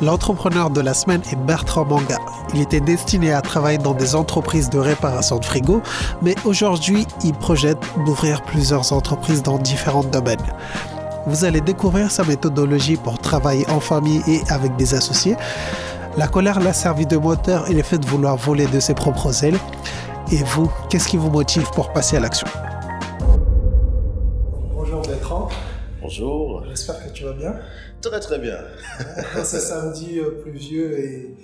[0.00, 2.18] L'entrepreneur de la semaine est Bertrand Manga.
[2.54, 5.82] Il était destiné à travailler dans des entreprises de réparation de frigo,
[6.22, 10.38] mais aujourd'hui, il projette d'ouvrir plusieurs entreprises dans différents domaines.
[11.26, 15.36] Vous allez découvrir sa méthodologie pour travailler en famille et avec des associés.
[16.16, 19.44] La colère l'a servi de moteur et le fait de vouloir voler de ses propres
[19.44, 19.58] ailes.
[20.32, 22.46] Et vous, qu'est-ce qui vous motive pour passer à l'action?
[26.08, 26.64] Bonjour.
[26.66, 27.54] J'espère que tu vas bien.
[28.00, 28.56] Très très bien.
[29.44, 31.36] C'est samedi euh, pluvieux et,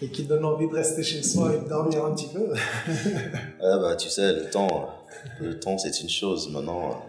[0.00, 2.48] et qui donne envie de rester chez soi et de dormir un petit peu.
[3.60, 4.90] ah bah tu sais, le temps,
[5.40, 6.48] le temps c'est une chose.
[6.52, 7.02] Maintenant,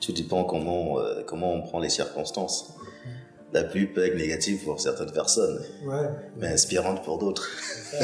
[0.00, 2.72] tout dépend comment, euh, comment on prend les circonstances.
[3.52, 5.60] La pluie peut être négative pour certaines personnes,
[6.36, 7.48] mais inspirante pour d'autres.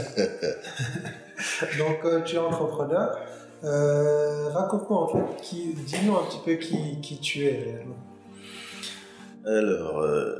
[1.79, 3.17] Donc euh, tu es entrepreneur.
[3.63, 8.08] Raconte-moi en fait, dis-nous un petit peu qui, qui tu es réellement.
[9.47, 10.35] Alors, euh,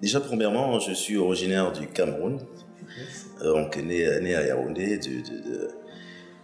[0.00, 2.38] déjà, premièrement, je suis originaire du Cameroun.
[3.42, 5.00] Euh, on est né, à Yaoundé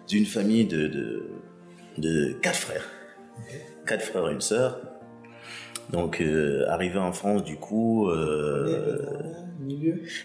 [0.09, 1.23] d'une famille de,
[1.98, 2.89] de, quatre frères.
[3.87, 4.81] Quatre frères et une sœur.
[5.91, 8.09] Donc, euh, arrivé en France, du coup.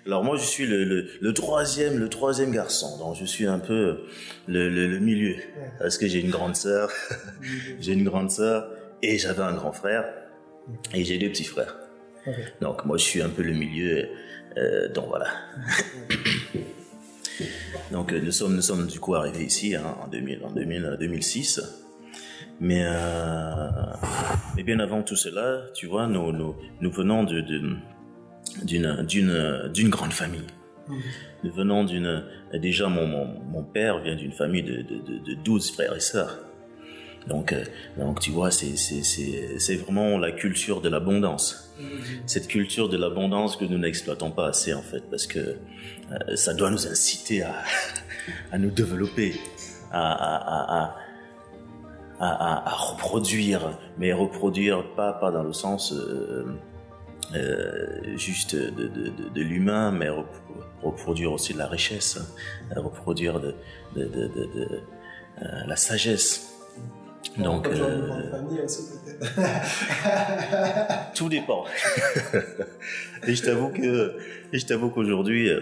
[0.05, 2.97] alors moi, je suis le, troisième, le troisième garçon.
[2.99, 3.99] Donc, je suis un peu
[4.47, 5.35] le, milieu,
[5.79, 6.89] parce que j'ai une grande sœur,
[7.79, 8.71] j'ai une grande sœur
[9.03, 10.05] et j'avais un grand frère.
[10.93, 11.75] Et j'ai deux petits frères.
[12.61, 14.07] Donc moi je suis un peu le milieu.
[14.57, 15.27] Euh, donc voilà.
[17.91, 20.97] donc euh, nous sommes, nous sommes du coup arrivés ici hein, en, 2000, en 2000,
[20.99, 21.61] 2006.
[22.59, 23.69] Mais, euh,
[24.55, 27.79] mais bien avant tout cela, tu vois, nous, nous, nous venons de, d'une,
[28.63, 30.45] d'une, d'une grande famille.
[31.43, 32.23] Nous venons d'une...
[32.53, 36.37] Déjà, mon, mon, mon père vient d'une famille de, de, de 12 frères et sœurs.
[37.27, 37.63] Donc, euh,
[37.97, 41.73] donc tu vois, c'est vraiment la culture de l'abondance.
[42.27, 46.53] Cette culture de l'abondance que nous n'exploitons pas assez en fait, parce que euh, ça
[46.53, 47.55] doit nous inciter à,
[48.51, 49.35] à nous développer,
[49.91, 50.95] à, à,
[52.19, 56.45] à, à, reproduire, mais reproduire pas, pas dans le sens euh,
[58.15, 60.09] juste de, de, de, de l'humain, mais
[60.83, 62.19] reproduire aussi de la richesse,
[62.75, 63.55] reproduire de,
[63.95, 64.81] de
[65.65, 66.50] la sagesse.
[67.37, 68.31] Donc, euh,
[71.15, 71.65] tout dépend.
[73.27, 74.17] et je t'avoue que,
[74.51, 75.61] je t'avoue qu'aujourd'hui, euh,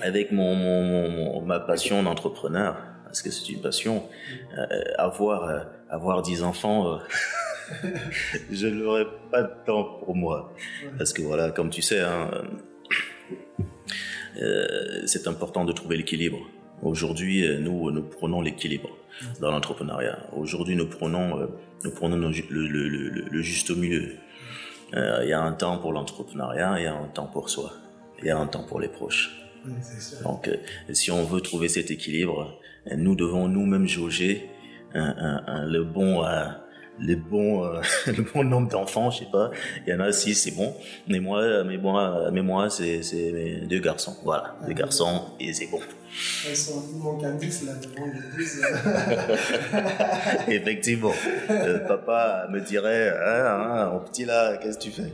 [0.00, 4.04] avec mon, mon, ma passion d'entrepreneur, parce que c'est une passion,
[4.56, 4.66] euh,
[4.98, 7.00] avoir avoir dix enfants,
[8.50, 10.54] je n'aurais pas de temps pour moi,
[10.98, 12.30] parce que voilà, comme tu sais, hein,
[15.06, 16.38] c'est important de trouver l'équilibre.
[16.82, 18.90] Aujourd'hui, nous nous prenons l'équilibre
[19.40, 20.18] dans l'entrepreneuriat.
[20.36, 21.46] Aujourd'hui, nous prenons, euh,
[21.84, 24.14] nous prenons le, le, le, le, juste milieu.
[24.94, 27.72] Euh, il y a un temps pour l'entrepreneuriat, il y a un temps pour soi,
[28.20, 29.30] il y a un temps pour les proches.
[30.22, 30.56] Donc, euh,
[30.92, 32.58] si on veut trouver cet équilibre,
[32.96, 34.48] nous devons nous-mêmes jauger
[34.94, 36.22] le bon
[36.98, 39.50] les bons, euh, le bon nombre d'enfants, je sais pas.
[39.86, 40.74] Il y en a six, c'est bon.
[41.08, 44.16] Mais moi, mais moi, mais moi, c'est, c'est deux garçons.
[44.24, 45.80] Voilà, deux garçons et c'est bon.
[46.48, 46.82] Ils sont
[47.66, 48.62] là devant les 10.
[50.48, 51.12] Effectivement.
[51.88, 55.12] papa me dirait, hein, hein, mon petit là, qu'est-ce que tu fais?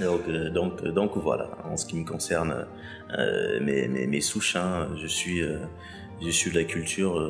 [0.00, 1.48] Donc, euh, donc, donc voilà.
[1.64, 2.66] En ce qui me concerne,
[3.18, 5.58] euh, mes, mes, souches, hein, je suis, euh,
[6.22, 7.20] je suis de la culture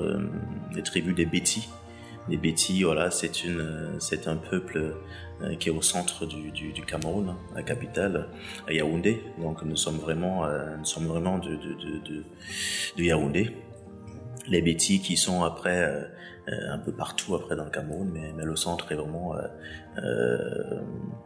[0.75, 1.69] des tribus des Bétis
[2.29, 4.93] les Bétis, voilà, c'est un peuple euh,
[5.59, 8.29] qui est au centre du, du, du, Cameroun, la capitale,
[8.67, 9.23] à Yaoundé.
[9.39, 12.25] Donc nous sommes vraiment, euh, nous sommes vraiment de, de, de,
[12.97, 13.55] de, Yaoundé.
[14.49, 15.85] Les Bétis qui sont après
[16.49, 19.35] euh, un peu partout après dans le Cameroun, mais, mais le centre est vraiment
[20.03, 20.81] euh,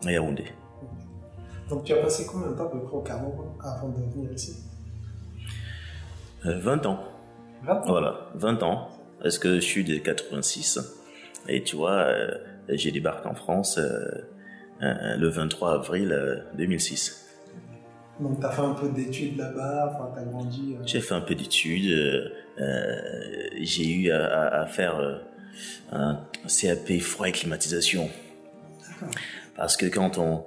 [0.05, 0.45] à Yaoundé.
[1.69, 4.33] Donc tu as passé combien de temps à peu près au Cameroun avant de venir
[4.33, 4.57] ici?
[6.45, 7.05] 20 ans.
[7.65, 7.83] 20 ans?
[7.87, 8.89] Voilà, 20 ans
[9.23, 10.81] parce que je suis de 86
[11.49, 12.35] et tu vois, euh,
[12.69, 14.29] j'ai débarqué en France euh,
[14.83, 17.29] euh, le 23 avril 2006.
[18.21, 21.21] Donc tu as fait un peu d'études là-bas, enfin, tu as grandi J'ai fait un
[21.21, 22.33] peu d'études,
[23.61, 25.23] j'ai eu à, faire
[25.91, 28.11] un CAP froid et climatisation.
[29.57, 30.45] Parce que quand on,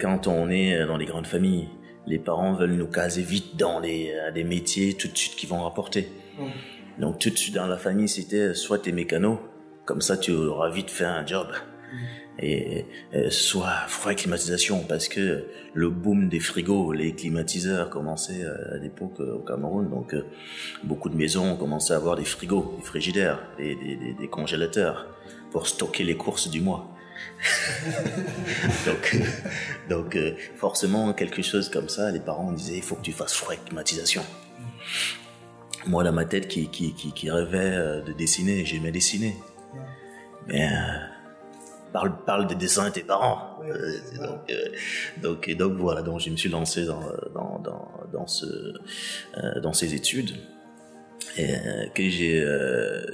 [0.00, 1.68] quand on est dans les grandes familles,
[2.06, 5.62] les parents veulent nous caser vite dans les, des métiers tout de suite qui vont
[5.62, 6.08] rapporter.
[6.98, 9.40] Donc tout de suite dans la famille, c'était soit t'es mécano,
[9.88, 11.48] comme ça tu auras vite fait un job.
[11.50, 11.96] Mm.
[12.40, 12.86] Et,
[13.30, 18.78] soit froid et climatisation, parce que le boom des frigos, les climatiseurs commençaient euh, à
[18.78, 20.26] l'époque euh, au Cameroun, donc euh,
[20.84, 25.08] beaucoup de maisons ont commencé à avoir des frigos, des frigidaires, des, des, des, congélateurs
[25.50, 26.86] pour stocker les courses du mois.
[28.86, 29.16] donc,
[29.88, 33.34] donc euh, forcément, quelque chose comme ça, les parents disaient, il faut que tu fasses
[33.34, 34.22] froid climatisation.
[35.86, 39.36] Moi, dans ma tête qui, qui, qui, rêvait euh, de dessiner, j'aimais dessiner.
[40.48, 40.72] Mais euh,
[41.92, 43.60] parle, parle des dessins de tes parents.
[44.16, 44.52] donc,
[45.22, 47.00] donc, et donc voilà, donc je me suis lancé dans,
[47.34, 48.74] dans, dans, dans, ce,
[49.62, 50.32] dans ces études
[51.36, 51.54] et
[51.94, 52.44] que j'ai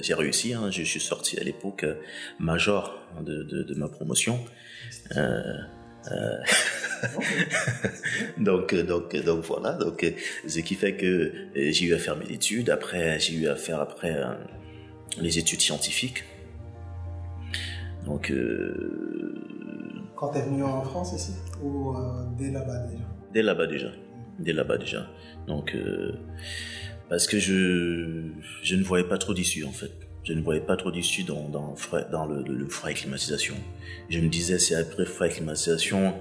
[0.01, 0.53] j'ai réussi.
[0.53, 0.71] Hein.
[0.71, 1.85] Je, suis sorti à l'époque
[2.39, 4.39] major de, de, de, ma promotion.
[5.15, 5.41] Euh,
[6.11, 6.37] euh,
[8.37, 9.73] donc, donc, donc voilà.
[9.73, 10.05] Donc,
[10.47, 12.69] ce qui fait que j'ai eu à faire mes études.
[12.69, 14.33] Après, j'ai eu à faire après euh,
[15.19, 16.23] les études scientifiques.
[18.05, 18.31] Donc.
[20.15, 21.93] Quand tu es venu en France ici ou
[22.37, 23.03] dès là-bas déjà?
[23.33, 23.89] Dès là-bas déjà.
[24.39, 25.07] Dès là-bas déjà.
[25.47, 25.75] Donc,
[27.09, 28.31] parce que je
[28.63, 31.47] je ne voyais pas trop d'issue en fait je ne voyais pas trop d'issue dans,
[31.49, 31.75] dans,
[32.11, 33.55] dans le, le, froid et climatisation.
[34.09, 36.15] Je me disais, c'est après froid et climatisation,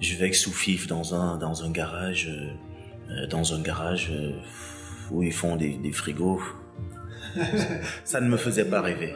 [0.00, 2.28] je vais sous fif dans un, dans un garage,
[3.10, 4.32] euh, dans un garage euh,
[5.10, 6.40] où ils font des, des frigos.
[8.04, 9.12] ça ne me faisait pas rêver.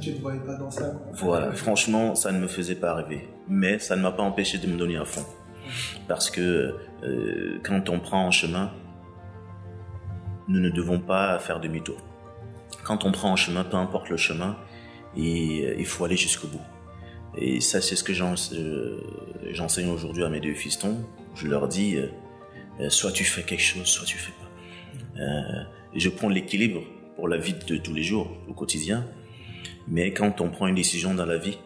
[0.00, 0.92] Tu ne voyais pas dans ça.
[1.12, 3.28] Voilà, franchement, ça ne me faisait pas rêver.
[3.48, 5.24] Mais ça ne m'a pas empêché de me donner à fond.
[6.06, 8.72] Parce que euh, quand on prend un chemin,
[10.48, 11.98] nous ne devons pas faire demi-tour
[12.84, 14.56] quand on prend un chemin, peu importe le chemin,
[15.14, 16.60] et, euh, il faut aller jusqu'au bout.
[17.36, 18.12] Et ça, c'est ce que
[18.54, 18.98] euh,
[19.50, 21.04] j'enseigne aujourd'hui à mes deux fistons.
[21.34, 21.98] Je leur dis,
[22.88, 25.20] soit tu fais quelque chose, soit tu fais pas.
[25.94, 26.80] je prends l'équilibre
[27.16, 29.04] pour la vie de tous les jours, au quotidien.
[29.90, 31.58] Mais quand on prend une décision dans la vie,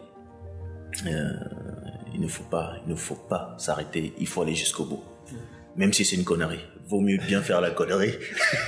[1.05, 4.13] il ne faut pas, il ne faut pas s'arrêter.
[4.17, 5.03] Il faut aller jusqu'au bout,
[5.75, 6.63] même si c'est une connerie.
[6.87, 8.13] Vaut mieux bien faire la connerie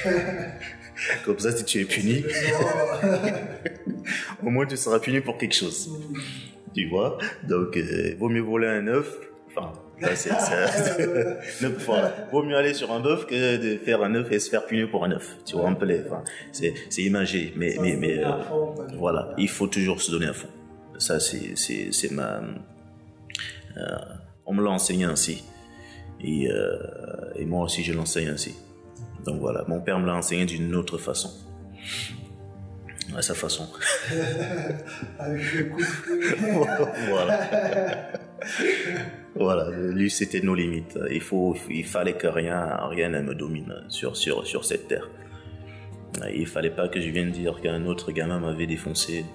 [1.26, 2.24] Comme ça, si tu es puni,
[4.44, 5.92] au moins tu seras puni pour quelque chose.
[6.74, 7.18] Tu vois?
[7.44, 9.18] Donc, euh, vaut mieux voler un œuf.
[9.48, 9.74] Enfin,
[10.16, 10.30] c'est,
[12.32, 14.90] vaut mieux aller sur un bœuf que de faire un œuf et se faire punir
[14.90, 15.38] pour un œuf.
[15.46, 16.02] Tu vois un peu les.
[16.06, 18.32] Enfin, c'est, c'est imagé, mais, mais, mais euh,
[18.98, 20.50] voilà, il faut toujours se donner à fond.
[20.98, 22.42] Ça, c'est, c'est, c'est ma.
[23.78, 23.98] Euh,
[24.46, 25.44] on me l'a enseigné ainsi.
[26.22, 26.48] Et,
[27.36, 28.56] et moi aussi, je l'enseigne ainsi.
[29.26, 31.32] Donc voilà, mon père me l'a enseigné d'une autre façon.
[33.16, 33.68] À sa façon.
[35.20, 35.82] Avec le coup
[37.10, 38.12] Voilà.
[39.36, 40.98] Voilà, lui c'était nos limites.
[41.12, 45.10] Il faut, il fallait que rien, rien ne me domine sur, sur, sur cette terre.
[46.34, 49.26] Il fallait pas que je vienne dire qu'un autre gamin m'avait défoncé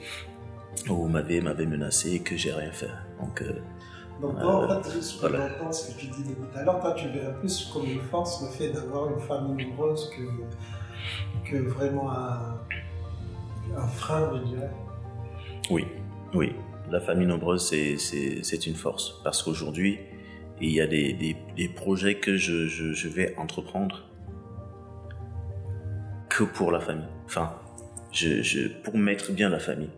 [0.89, 2.89] ou m'avait, m'avait menacé et que j'ai rien fait.
[3.21, 3.53] Donc, euh,
[4.21, 6.81] donc toi, en fait, ce que j'entends, ce que tu dis depuis tout à l'heure,
[6.81, 11.57] toi, tu verrais plus comme une force le fait d'avoir une famille nombreuse que, que
[11.69, 12.59] vraiment un,
[13.77, 14.71] un frein, je dirais.
[15.71, 15.87] Oui,
[16.35, 16.55] oui.
[16.91, 19.21] La famille nombreuse, c'est une force.
[19.23, 19.99] Parce qu'aujourd'hui,
[20.61, 21.37] il y a des,
[21.75, 24.05] projets que je, vais entreprendre
[26.29, 27.09] que pour la famille.
[27.27, 27.55] Enfin,
[28.13, 29.91] je, je, pour mettre bien la famille.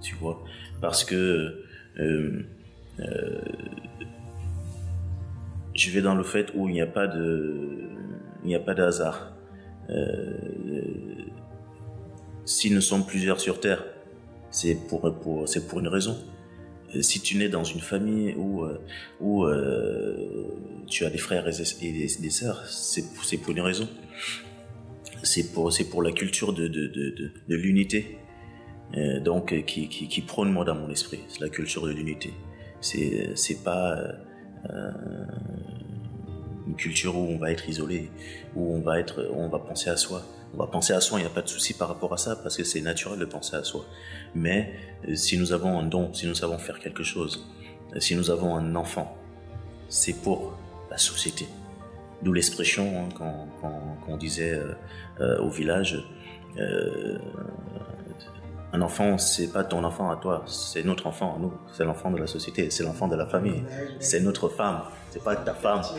[0.00, 0.42] Tu vois?
[0.80, 1.64] Parce que...
[1.98, 2.42] Euh,
[3.00, 3.40] euh,
[5.74, 7.88] je vais dans le fait où il n'y a pas de,
[8.42, 9.32] il n'y a hasard.
[9.90, 10.36] Euh,
[12.44, 13.84] si nous sommes plusieurs sur Terre,
[14.50, 16.16] c'est pour, pour c'est pour une raison.
[16.94, 18.64] Euh, si tu nais dans une famille où,
[19.20, 19.46] où
[20.86, 23.88] tu as des frères et des, sœurs, c'est pour, pour une raison.
[25.22, 28.18] C'est pour, c'est pour la culture de, de, de, de, l'unité,
[29.24, 32.32] donc qui, qui, prône moi dans mon esprit, c'est la culture de l'unité.
[32.80, 33.98] C'est c'est pas
[34.70, 34.90] euh,
[36.68, 38.10] une culture où on va être isolé,
[38.54, 40.22] où on va être, on va penser à soi.
[40.54, 42.36] On va penser à soi, il n'y a pas de souci par rapport à ça
[42.36, 43.84] parce que c'est naturel de penser à soi.
[44.34, 44.72] Mais
[45.08, 47.46] euh, si nous avons un don, si nous savons faire quelque chose,
[47.94, 49.16] euh, si nous avons un enfant,
[49.88, 50.56] c'est pour
[50.90, 51.46] la société.
[52.22, 54.60] D'où l'expression hein, qu'on disait
[55.20, 56.04] au village,
[56.58, 57.18] euh,
[58.72, 62.10] un enfant, c'est pas ton enfant à toi, c'est notre enfant à nous, c'est l'enfant
[62.10, 63.62] de la société, c'est l'enfant de la famille,
[63.98, 64.82] c'est notre femme,
[65.18, 65.82] c'est pas ta femme.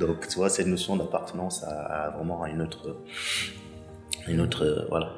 [0.00, 2.96] Donc, tu vois, cette notion d'appartenance a, vraiment une autre,
[4.26, 5.12] une autre, voilà.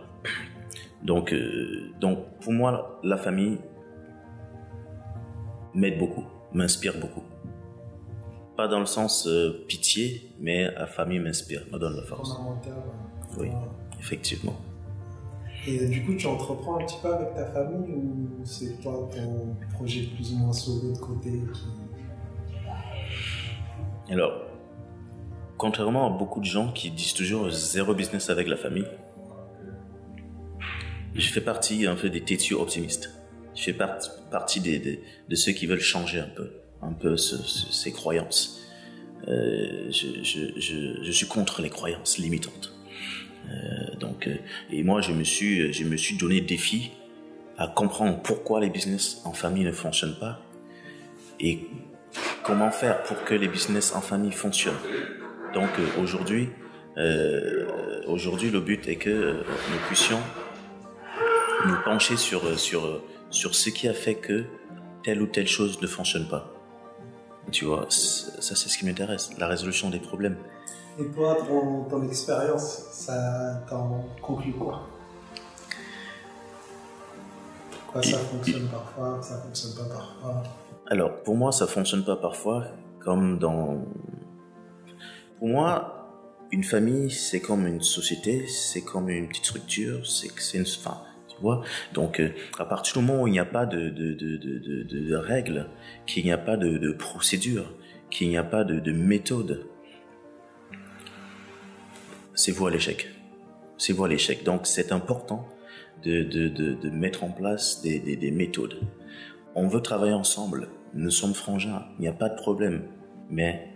[1.03, 3.59] Donc, euh, donc, pour moi, la famille
[5.75, 7.23] m'aide beaucoup, m'inspire beaucoup.
[8.57, 12.37] Pas dans le sens euh, pitié, mais la famille m'inspire, me donne la force.
[13.39, 13.51] Oui
[14.05, 14.57] effectivement.
[15.67, 19.57] Et du coup, tu entreprends un petit peu avec ta famille ou c'est toi ton
[19.75, 21.41] projet plus ou moins sauvé de côté
[24.11, 24.45] Alors,
[25.57, 28.87] contrairement à beaucoup de gens qui disent toujours zéro business avec la famille,
[31.15, 33.11] je fais partie un peu des têtus optimistes.
[33.55, 33.77] Je fais
[34.31, 36.51] partie des, de ceux qui veulent changer un peu,
[36.83, 38.61] un peu ces croyances.
[39.29, 42.75] Euh, je, suis contre les croyances limitantes.
[43.51, 44.37] Euh, donc, euh,
[44.71, 46.93] et moi, je me suis, je me suis donné défi
[47.59, 50.41] à comprendre pourquoi les business en famille ne fonctionnent pas
[51.41, 51.67] et
[52.43, 54.75] comment faire pour que les business en famille fonctionnent.
[55.53, 55.69] Donc
[56.01, 56.49] aujourd'hui,
[58.07, 60.19] aujourd'hui, le but est que nous puissions
[61.67, 64.45] nous pencher sur, sur, sur ce qui a fait que
[65.05, 66.53] telle ou telle chose ne fonctionne pas.
[67.53, 70.37] Tu vois, ça c'est ce qui m'intéresse, la résolution des problèmes.
[70.99, 74.87] Et toi, ton, ton expérience, ça t'en conclut quoi?
[77.71, 80.43] Pourquoi ça fonctionne parfois, ça fonctionne pas parfois?
[80.87, 82.65] Alors, pour moi, ça fonctionne pas parfois,
[83.01, 83.85] comme dans...
[85.39, 86.11] Pour moi,
[86.53, 90.63] une famille, c'est comme une société, c'est comme une petite structure, c'est une...
[90.63, 91.01] Enfin,
[91.93, 95.15] donc, euh, à partir du moment où il n'y a pas de, de, de, de
[95.17, 95.69] règles,
[96.07, 97.75] qu'il n'y a pas de, procédure,
[98.11, 99.67] qu'il n'y a pas de, méthode,
[102.35, 103.09] c'est vous à l'échec.
[103.79, 104.45] C'est vous à l'échec.
[104.45, 105.49] Donc, c'est important
[106.03, 108.81] de, mettre en place des, des, méthodes.
[109.55, 110.69] On veut travailler ensemble.
[110.95, 111.87] Nous sommes frangins.
[111.99, 112.83] Il n'y a pas de problème.
[113.31, 113.69] Mais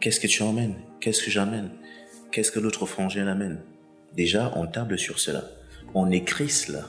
[0.00, 0.74] qu'est-ce que tu emmènes?
[1.00, 1.70] Qu'est-ce que j'amène?
[2.32, 3.60] Qu'est-ce que l'autre frangin amène?
[4.14, 5.44] Déjà, on table sur cela.
[5.94, 6.84] On écrit cela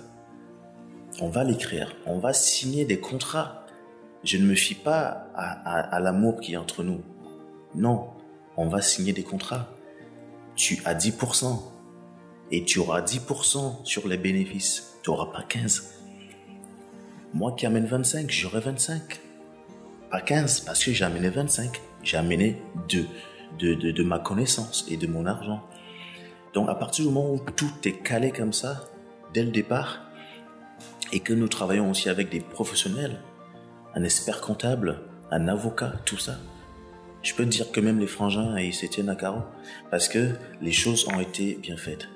[1.22, 3.66] on va l'écrire, on va signer des contrats.
[4.24, 7.02] Je ne me fie pas à, l'amour qui est entre nous.
[7.76, 8.10] Non,
[8.58, 9.70] on va signer des contrats.
[10.60, 11.58] Tu as 10%
[12.52, 14.98] et tu auras 10% sur les bénéfices.
[15.02, 15.94] Tu n'auras pas 15.
[17.34, 19.22] Moi qui amène 25, j'aurai 25.
[20.12, 21.80] Pas 15 parce que j'ai amené 25.
[22.04, 23.06] J'ai amené de,
[23.58, 25.64] de, de ma connaissance et de mon argent.
[26.54, 28.84] Donc à partir du moment où tout est calé comme ça,
[29.34, 30.12] dès le départ,
[31.14, 33.22] et que nous travaillons aussi avec des professionnels,
[33.96, 36.34] un expert comptable, un avocat, tout ça.
[37.22, 39.44] Je peux te dire que même les frangins, ils se tiennent à carreau
[39.92, 42.08] parce que les choses ont été bien faites.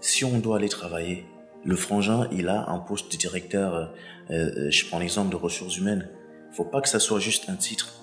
[0.00, 1.26] Si on doit aller travailler,
[1.64, 3.86] le frangin, il a un poste de directeur, euh,
[4.30, 6.08] euh, je prends l'exemple de ressources humaines.
[6.52, 8.00] Faut pas que ça soit juste un titre.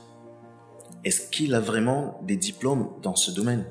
[1.03, 3.65] Est-ce qu'il a vraiment des diplômes dans ce domaine?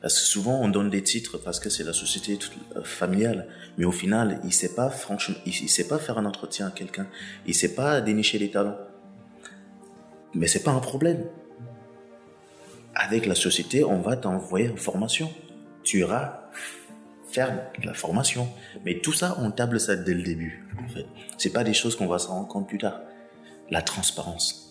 [0.00, 2.38] Parce que souvent, on donne des titres parce que c'est la société
[2.76, 3.48] euh, familiale.
[3.76, 7.08] Mais au final, il sait pas, franchement, il, sait pas faire un entretien à quelqu'un.
[7.46, 8.78] Il sait pas dénicher les talents.
[10.34, 11.24] Mais c'est pas un problème.
[12.98, 15.30] Avec la société, on va t'envoyer en formation.
[15.84, 16.40] Tu iras
[17.30, 18.48] faire la formation.
[18.86, 20.66] Mais tout ça, on table ça dès le début.
[20.82, 21.04] En fait,
[21.36, 23.02] c'est pas des choses qu'on va se rendre compte plus tard.
[23.70, 24.66] La transparence.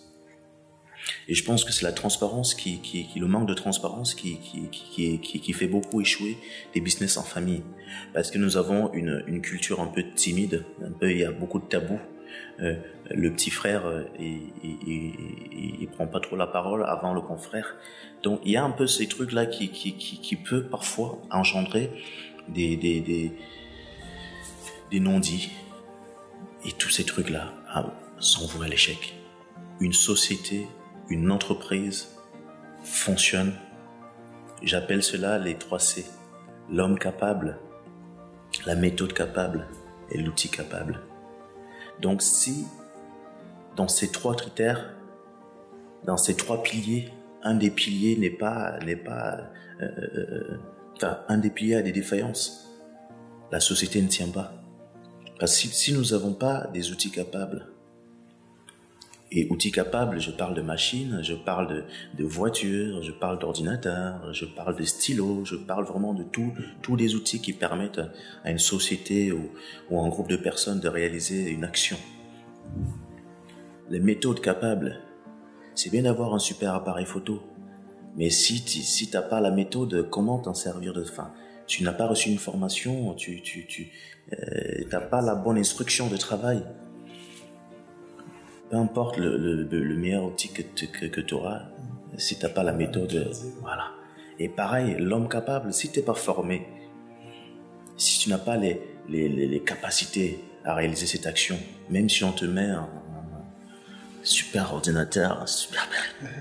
[1.27, 4.39] Et je pense que c'est la transparence qui, qui, qui, le manque de transparence qui,
[4.71, 6.35] qui, qui, fait beaucoup échouer
[6.73, 7.61] des business en famille.
[8.15, 11.31] Parce que nous avons une, une culture un peu timide, un peu, il y a
[11.31, 11.99] beaucoup de tabous.
[12.61, 12.75] Euh,
[13.09, 17.75] le petit frère, euh, il, prend pas trop la parole avant le confrère.
[18.23, 21.91] Donc il y a un peu ces trucs-là qui, qui, qui, peut parfois engendrer
[22.49, 23.31] des,
[24.93, 25.51] non-dits.
[26.65, 27.85] Et tous ces trucs-là ah,
[28.19, 29.15] sont voués à l'échec.
[29.79, 30.67] Une société
[31.09, 32.15] une entreprise
[32.83, 33.53] fonctionne,
[34.63, 36.05] j'appelle cela les 3 C.
[36.71, 37.59] L'homme capable,
[38.65, 39.67] la méthode capable
[40.09, 40.99] et l'outil capable.
[42.01, 42.65] Donc si
[43.75, 44.93] dans ces trois critères,
[46.05, 47.11] dans ces trois piliers,
[47.43, 49.39] un des piliers n'est pas, n'est pas,
[49.81, 50.57] euh, euh,
[51.03, 52.67] euh, un des piliers a des défaillances,
[53.51, 54.53] la société ne tient pas.
[55.39, 57.67] Parce que si, si nous n'avons pas des outils capables,
[59.35, 61.83] et outils capables, je parle de machines, je parle
[62.17, 66.95] de, voitures, je parle d'ordinateurs, je parle de stylos, je parle vraiment de tout, tous
[66.95, 68.01] les outils qui permettent
[68.45, 69.51] à une société ou,
[69.91, 71.97] ou à un groupe de personnes de réaliser une action.
[73.89, 75.01] Les méthodes capables,
[75.75, 77.43] c'est bien d'avoir un super appareil photo,
[78.15, 81.33] mais si tu si t'as pas la méthode, comment t'en servir de fin
[81.67, 83.91] Tu n'as pas reçu une formation, tu tu tu
[84.31, 86.63] euh, t'as pas la bonne instruction de travail
[88.69, 91.63] peu importe le, le, meilleur outil que, que, tu auras,
[92.17, 93.31] si tu n'as pas la méthode,
[93.61, 93.91] voilà.
[94.39, 96.67] Et pareil, l'homme capable, si tu n'es pas formé,
[97.97, 101.57] si tu n'as pas les, les, les, capacités à réaliser cette action,
[101.89, 102.89] même si on te met un,
[104.23, 105.87] super ordinateur, un super...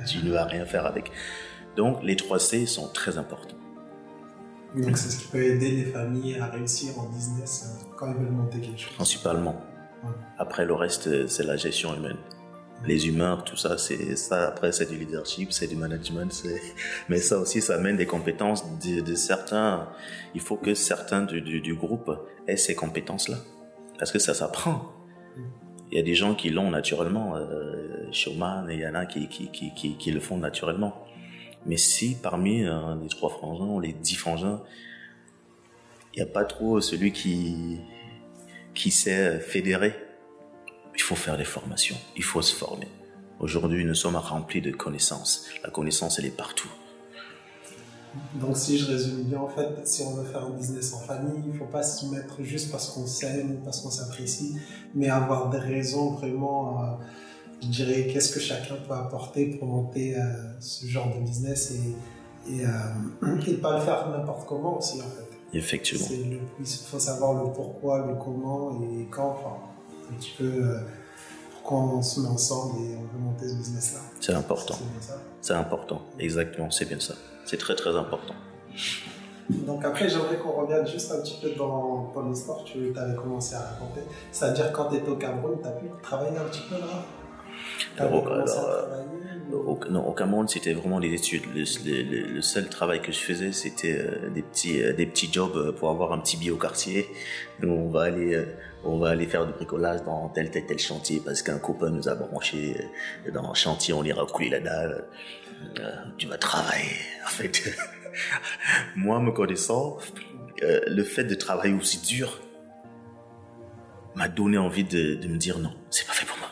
[0.09, 1.13] tu ne vas rien faire avec.
[1.77, 3.57] Donc les 3 C sont très importants.
[4.75, 8.17] Donc c'est ce qui peut aider les familles à réussir en business euh, quand ils
[8.17, 8.95] veulent monter quelque chose.
[8.95, 9.61] Principalement.
[10.39, 12.17] Après, le reste, c'est la gestion humaine.
[12.87, 14.49] les humeurs, tout ça, c'est ça.
[14.49, 16.31] Après, c'est du leadership, c'est du management,
[17.09, 19.89] mais ça aussi, ça amène des compétences de, certains.
[20.35, 22.11] Il faut que certains du, du, groupe
[22.47, 23.39] aient ces compétences-là,
[23.99, 24.93] parce que ça s'apprend.
[25.91, 29.07] Il y a des gens qui l'ont naturellement, euh, showman, et il y en a
[29.07, 31.05] qui, qui, qui, qui, le font naturellement.
[31.67, 34.61] Mais si parmi euh, les trois frangins, les dix frangins,
[36.13, 37.81] il n'y a pas trop celui qui,
[38.75, 39.95] qui sait fédérer,
[40.95, 42.89] il faut faire des formations, il faut se former.
[43.41, 45.47] Aujourd'hui, nous sommes remplis de connaissances.
[45.63, 46.69] La connaissance, elle est partout.
[48.35, 51.43] Donc, si je résume bien, en fait, si on veut faire un business en famille,
[51.45, 54.57] il ne faut pas s'y mettre juste parce qu'on s'aime, parce qu'on s'apprécie,
[54.95, 56.87] mais avoir des raisons vraiment, euh,
[57.61, 60.21] je dirais, qu'est-ce que chacun peut apporter pour monter euh,
[60.61, 65.24] ce genre de business et, et, euh, pas le faire n'importe comment aussi, en fait.
[65.55, 66.07] Effectivement.
[66.59, 69.57] Il faut savoir le pourquoi, le comment et quand, enfin,
[70.11, 70.77] un petit peu
[71.53, 74.01] pourquoi on se met ensemble et on veut monter ce business-là.
[74.21, 74.75] C'est important.
[75.41, 77.15] C'est important, exactement, c'est bien ça.
[77.47, 78.35] C'est très très important.
[79.51, 83.55] Donc après, j'aimerais qu'on revienne juste un petit peu dans ton histoire, tu avais commencé
[83.55, 84.01] à raconter.
[84.33, 87.05] C'est-à-dire quand tu étais au Cameroun, tu as pu travailler un petit peu là?
[87.99, 88.25] Alors,
[89.53, 91.45] au, non, au Cameroun, c'était vraiment les études.
[91.55, 95.73] Le, seul travail que je faisais, c'était euh, des petits, euh, des petits jobs euh,
[95.73, 97.07] pour avoir un petit billet au quartier.
[97.61, 98.45] Nous, on va aller,
[98.85, 102.09] on va aller faire du bricolage dans tel, tel, tel chantier parce qu'un copain nous
[102.09, 102.77] a branché
[103.33, 105.05] dans un chantier, on ira couler la dalle.
[106.19, 106.97] tu vas travailler.
[107.25, 107.63] En fait,
[108.97, 109.99] moi, me connaissant,
[110.61, 112.41] le fait de travailler aussi dur
[114.15, 116.49] m'a donné envie de, de me dire non, c'est pas fait pour moi.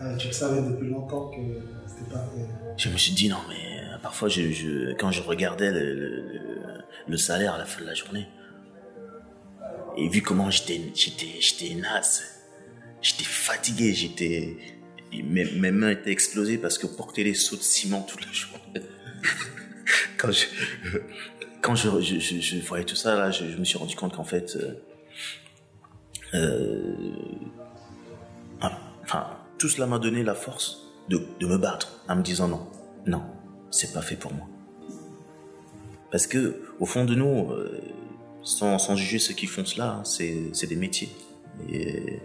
[0.00, 1.40] Ah, tu le savais depuis longtemps que
[1.86, 2.28] c'était pas
[2.76, 4.28] Je me suis dit non, mais euh, parfois,
[4.98, 8.26] quand je regardais le, salaire à la fin de la journée,
[9.96, 12.22] et vu comment j'étais, j'étais, naze,
[13.00, 14.56] j'étais fatigué, j'étais,
[15.12, 18.82] mes, mains étaient explosées parce que porter les sauts de ciment toute la journée.
[20.18, 20.46] quand je,
[21.62, 24.74] quand je, voyais tout ça là, je, me suis rendu compte qu'en fait, euh,
[26.34, 26.96] euh
[29.02, 32.66] enfin, tout cela m'a donné la force de, me battre en me disant non,
[33.06, 33.22] non,
[33.70, 34.46] c'est pas fait pour moi.
[36.10, 37.80] Parce que au fond de nous, euh,
[38.42, 41.10] sans, juger ceux qui font cela, c'est des métiers
[41.70, 42.20] et,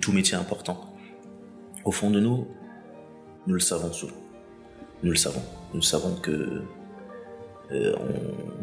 [0.00, 0.94] tout métier important.
[1.84, 2.46] Au fond de nous,
[3.46, 4.14] nous le savons souvent.
[5.02, 5.42] Nous le savons.
[5.74, 6.62] Nous savons que
[7.72, 7.94] euh,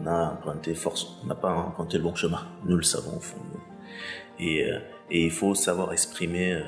[0.03, 2.47] on a emprunté force, on n'a pas emprunté le bon chemin.
[2.65, 3.63] Nous le savons au fond de nous.
[4.39, 6.62] Et, euh, il faut savoir exprimer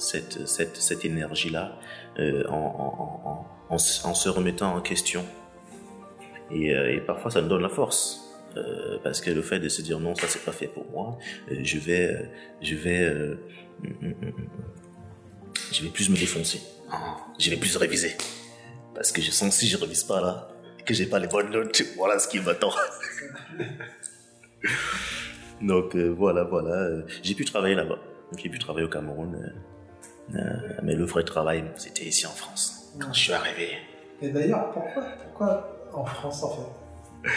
[0.00, 1.78] cette, cette, cette énergie-là
[2.18, 5.24] euh, en, en, en, se remettant en question.
[6.50, 8.26] Et, euh, parfois, ça nous donne la force.
[8.56, 11.16] Euh, parce que le fait de se dire non, ça c'est pas fait pour moi,
[11.48, 12.28] je vais,
[12.60, 13.38] je vais,
[15.70, 16.60] je vais plus me défoncer,
[17.38, 18.16] je vais plus réviser,
[18.92, 20.48] parce que je sens que si je révise pas là,
[20.84, 22.72] que j'ai pas les bonnes notes, voilà ce qui m'attend.
[25.62, 28.00] Donc voilà, voilà, j'ai pu travailler là-bas,
[28.36, 29.52] j'ai pu travailler au Cameroun
[30.82, 33.70] mais le vrai travail, c'était ici en France, quand je suis arrivé.
[34.22, 37.30] Et d'ailleurs, pourquoi, pourquoi en France en fait?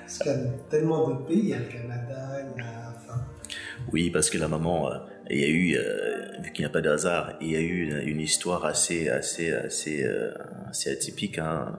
[0.00, 2.84] Parce qu'il y a tellement de pays, il y a le Canada, il y a.
[3.92, 4.98] Oui, parce que la maman, euh,
[5.30, 7.60] il y a eu, euh, vu qu'il n'y a pas de hasard, il y a
[7.60, 10.08] eu une, histoire assez, assez, assez,
[10.68, 11.38] assez atypique.
[11.38, 11.78] Hein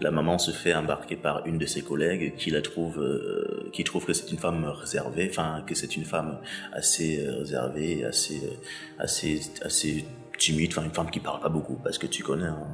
[0.00, 3.84] la maman se fait embarquer par une de ses collègues qui la trouve, euh, qui
[3.84, 6.38] trouve que c'est une femme réservée, enfin que c'est une femme
[6.72, 8.56] assez euh, réservée, assez, euh,
[8.98, 10.04] assez, assez
[10.38, 12.68] timide, enfin une femme qui parle pas beaucoup, parce que tu connais, hein,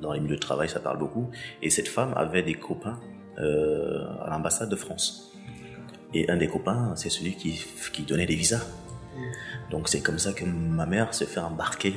[0.00, 1.30] dans les milieux de travail ça parle beaucoup.
[1.62, 2.98] Et cette femme avait des copains
[3.36, 5.32] à l'ambassade de France.
[6.12, 8.66] Et un des copains, c'est celui qui, qui donnait des visas.
[9.70, 11.94] Donc c'est comme ça que ma mère se fait embarquer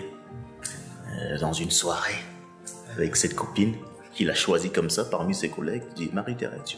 [1.40, 2.14] dans une soirée
[2.96, 3.74] avec cette copine
[4.14, 6.78] qu'il a choisi comme ça parmi ses collègues, dit Marie-Thérèse.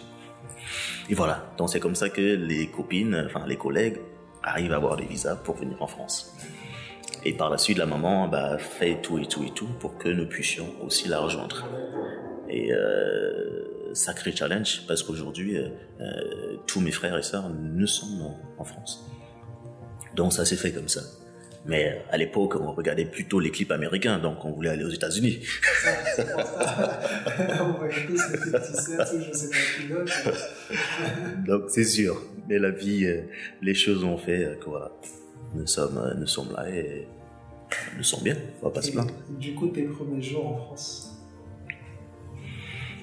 [1.10, 4.00] Et voilà, donc c'est comme ça que les copines, enfin les collègues,
[4.42, 6.36] arrivent à avoir des visas pour venir en France.
[7.26, 10.10] Et par la suite, la maman bah, fait tout et tout et tout pour que
[10.10, 11.66] nous puissions aussi la rejoindre.
[12.50, 15.70] Et euh, sacré challenge, parce qu'aujourd'hui, euh,
[16.02, 19.10] euh, tous mes frères et sœurs ne sont en France.
[20.16, 21.02] Donc ça s'est fait comme ça.
[21.66, 25.38] Mais à l'époque, on regardait plutôt les clips américains, donc on voulait aller aux États-Unis.
[31.48, 32.22] donc c'est sûr.
[32.50, 33.22] Mais la vie, euh,
[33.62, 34.92] les choses ont fait euh, que voilà,
[35.56, 37.08] nous sommes, euh, nous sommes là et
[37.96, 38.36] nous sommes bien.
[38.62, 39.14] On va pas se plaindre.
[39.40, 41.18] Du coup, tes premiers jours en France,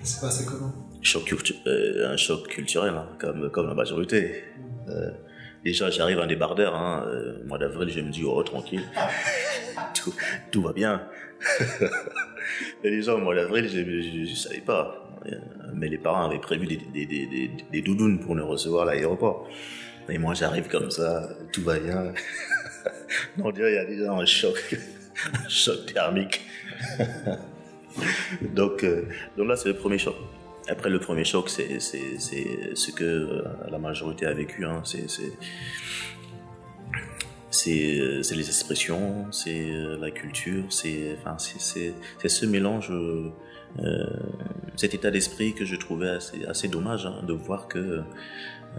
[0.02, 0.74] c'est passé comment?
[1.00, 1.34] Choc,
[1.66, 4.44] Un choc culturel, hein, comme, comme la majorité.
[4.86, 5.29] Mm.
[5.64, 6.74] Déjà, j'arrive en débardeur.
[6.74, 7.04] Hein.
[7.08, 8.82] Euh, mois d'avril, je me dis, oh, tranquille.
[9.94, 10.14] tout,
[10.50, 11.02] tout, va bien.
[12.84, 15.06] Et déjà, au mois d'avril, je ne savais pas.
[15.74, 19.48] Mais les parents avaient prévu des, des, des, des doudounes pour nous recevoir à l'aéroport.
[20.08, 22.12] Et moi, j'arrive comme ça, tout va bien.
[23.38, 24.76] On dirait qu'il y a déjà un choc,
[25.34, 26.40] un choc thermique.
[28.54, 29.04] donc, euh,
[29.36, 30.16] donc là, c'est le premier choc.
[30.70, 34.64] Après, le premier choc, c'est ce que euh, la majorité a vécu.
[34.64, 34.82] Hein.
[34.84, 35.08] C'est
[37.50, 43.30] c'est les expressions, c'est euh, la culture, c'est enfin, ce mélange, euh,
[44.76, 48.02] cet état d'esprit que je trouvais assez, dommage hein, de voir que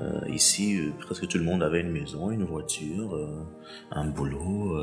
[0.02, 3.18] euh, ici presque tout le monde avait une maison, une voiture,
[3.92, 4.80] un boulot,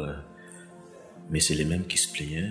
[1.31, 2.51] mais c'est les mêmes qui se plaignaient,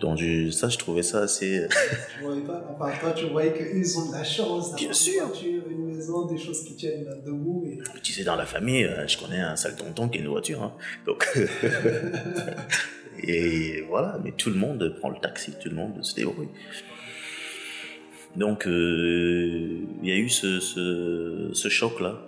[0.00, 0.18] donc
[0.52, 1.66] ça, je trouvais ça assez.
[2.18, 5.26] tu voyais pas, enfin toi, tu voyais qu'ils ont de la chance Bien sûr.
[5.26, 7.64] Voiture, une maison, des choses qui tiennent debout.
[7.66, 7.78] Et...
[8.02, 10.62] Tu sais, dans la famille, euh, je connais un sale tonton qui a une voiture,
[10.62, 10.72] hein.
[11.06, 11.26] donc.
[13.22, 16.48] et voilà, mais tout le monde prend le taxi, tout le monde se débrouille.
[18.36, 22.20] Donc euh, il y a eu ce, ce, ce choc là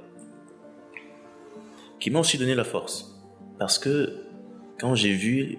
[1.98, 3.20] qui m'a aussi donné la force
[3.59, 4.20] parce que
[4.79, 5.59] quand j'ai vu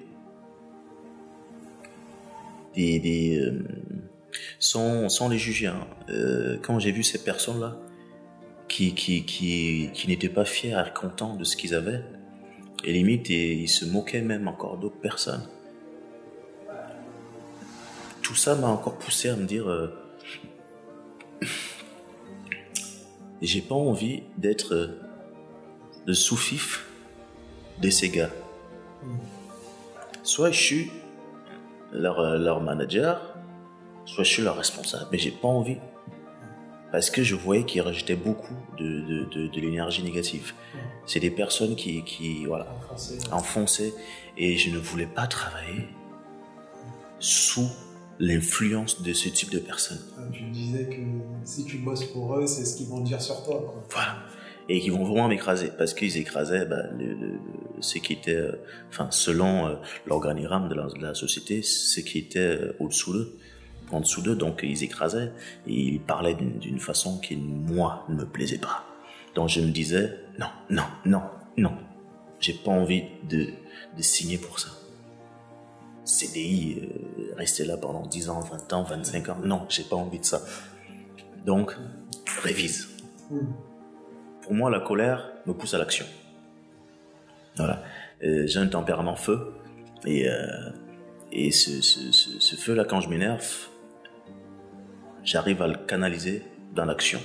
[2.78, 3.64] des, euh,
[4.60, 5.68] sans, les juger.
[5.68, 5.88] Hein.
[6.10, 7.78] Euh, quand j'ai vu ces personnes-là
[8.68, 12.04] qui, qui, qui, qui n'étaient pas fiers, contents de ce qu'ils avaient,
[12.84, 15.48] et limite, et, ils se moquaient même encore d'autres personnes.
[18.22, 19.88] Tout ça m'a encore poussé à me dire, euh,
[23.42, 24.98] j'ai pas envie d'être
[26.06, 26.86] le sous-fif
[27.82, 28.32] de ces gars.
[30.24, 30.92] Soit je suis
[31.98, 33.36] leur, euh, leur manager,
[34.06, 35.06] soit je suis leur responsable.
[35.12, 35.78] Mais j'ai pas envie.
[36.92, 40.54] Parce que je voyais qu'ils rejetaient beaucoup de, de, de, de l'énergie négative.
[41.06, 42.68] C'est des personnes qui, qui voilà,
[43.32, 43.94] enfonçaient.
[44.38, 45.88] Et je ne voulais pas travailler
[47.20, 47.70] sous
[48.20, 50.00] l'influence de ce type de personnes.
[50.18, 51.02] Ah, tu disais que
[51.44, 53.60] si tu bosses pour eux, c'est ce qu'ils vont dire sur toi.
[53.60, 53.84] Quoi.
[53.90, 54.16] Voilà
[54.70, 56.84] et qui vont vraiment m'écraser parce qu'ils écrasaient bah,
[57.80, 58.52] ce qui était, euh,
[58.90, 59.76] enfin selon euh,
[60.06, 63.38] l'organigramme de, la société, ce qui était euh, au-dessous d'eux,
[63.92, 65.32] en dessous d'eux, donc ils écrasaient
[65.68, 68.86] et ils parlaient d'une façon qui moi ne me plaisait pas.
[69.36, 71.22] Donc je me disais non, non, non,
[71.56, 71.74] non,
[72.40, 73.48] j'ai pas envie de,
[73.96, 74.70] de signer pour ça.
[76.04, 76.90] CDI,
[77.36, 80.42] rester là pendant 10 ans, 20 ans, 25 ans, non, j'ai pas envie de ça.
[81.46, 81.76] Donc,
[82.44, 82.88] révise.
[83.30, 83.46] Hmm
[84.48, 86.06] pour moi, la colère me pousse à l'action.
[87.58, 87.84] Voilà.
[88.24, 89.54] Euh, j'ai un tempérament feu.
[90.06, 90.70] Et, euh,
[91.34, 93.46] et ce, feu-là, quand je m'énerve,
[95.26, 97.20] j'arrive à le canaliser dans l'action.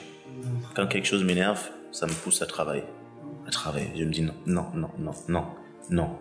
[0.75, 2.83] Quand quelque chose m'énerve, ça me pousse à travailler.
[3.47, 3.93] À travailler.
[3.95, 5.47] Je me dis non, non, non, non, non,
[5.91, 6.19] non.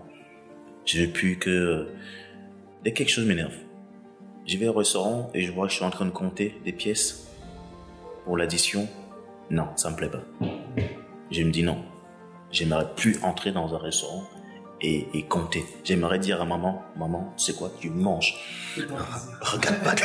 [0.86, 1.88] Je veux plus que...
[2.84, 3.56] Dès que quelque chose m'énerve,
[4.46, 6.74] je vais au restaurant et je vois que je suis en train de compter des
[6.74, 7.28] pièces
[8.26, 8.88] pour l'addition.
[9.52, 10.24] Non, ça me plaît pas
[11.32, 11.84] je me dis non.
[12.52, 14.24] J'aimerais plus entrer dans un restaurant
[14.82, 15.64] et, compter.
[15.84, 18.36] J'aimerais dire à maman, maman, c'est quoi Tu manges?
[18.76, 19.96] Regarde pas.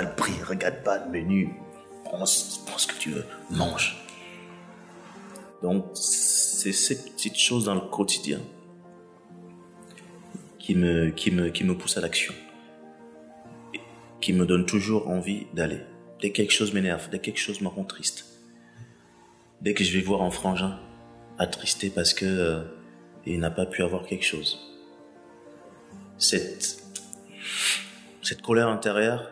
[0.00, 1.54] le prix, regarde pas le menu.
[2.04, 3.96] Prends, ce que tu veux, mange.
[5.62, 8.40] Donc, c'est ces petites choses dans le quotidien
[10.58, 11.30] qui me, qui
[11.64, 12.34] poussent à l'action.
[14.20, 15.80] Qui me donnent toujours envie d'aller.
[16.20, 18.26] Dès que quelque chose m'énerve, dès que quelque chose me rend triste,
[19.60, 20.78] dès que je vais voir un frangin
[21.38, 22.62] attristé parce que euh,
[23.26, 24.58] il n'a pas pu avoir quelque chose,
[26.18, 26.82] cette
[28.22, 29.30] cette colère intérieure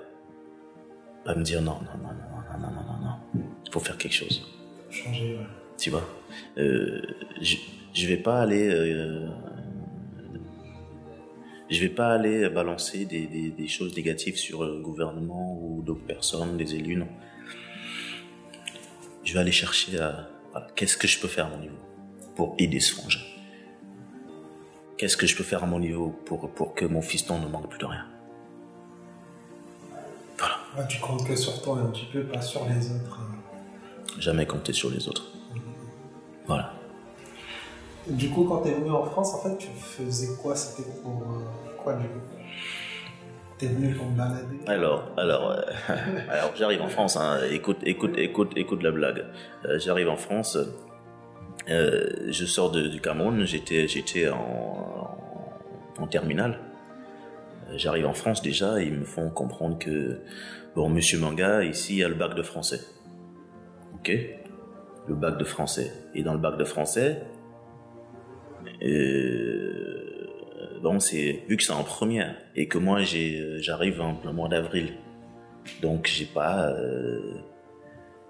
[1.25, 2.99] va me dire non non non non non non non
[3.35, 4.47] non il faut faire quelque chose.
[4.90, 5.37] Changer.
[5.37, 5.47] Ouais.
[5.79, 6.07] Tu vois,
[6.59, 7.03] euh,
[7.40, 7.57] je
[7.94, 9.27] je vais pas aller euh,
[11.70, 16.05] je vais pas aller balancer des, des, des, choses négatives sur le gouvernement ou d'autres
[16.05, 17.09] personnes, des élus, non.
[19.24, 20.29] Je vais aller chercher à,
[20.77, 21.77] qu'est-ce que je peux faire à mon niveau
[22.37, 23.20] pour aider ce frangin.
[24.98, 27.68] Qu'est-ce que je peux faire à mon niveau pour, pour que mon fiston ne manque
[27.70, 28.07] plus de rien.
[30.38, 30.87] Voilà.
[30.87, 33.20] tu comptes que sur toi un petit peu, pas sur les autres.
[34.18, 35.33] Jamais compter sur les autres.
[36.46, 36.74] Voilà.
[38.06, 41.22] Du coup, quand tu es venu en France, en fait, tu faisais quoi C'était pour
[41.22, 42.20] euh, quoi du coup
[43.56, 45.62] T'es venu pour me balader Alors, alors, euh,
[46.30, 47.16] alors j'arrive en France.
[47.16, 49.24] Hein, écoute, écoute, écoute, écoute la blague.
[49.64, 50.58] Euh, j'arrive en France.
[51.66, 53.44] je sors du Cameroun.
[53.46, 55.16] J'étais, j'étais en,
[55.98, 56.58] en, terminale.
[57.74, 58.82] J'arrive en France déjà.
[58.82, 60.20] Ils me font comprendre que
[60.76, 62.80] bon, Monsieur Manga ici il y a le bac de français.
[63.94, 64.10] Ok?
[65.06, 65.92] le bac de français.
[66.14, 67.22] Et dans le bac de français,
[68.85, 74.33] euh, bon, c'est vu que c'est en première et que moi j'ai, j'arrive en plein
[74.33, 74.94] mois d'avril,
[75.83, 77.35] donc j'ai pas, euh,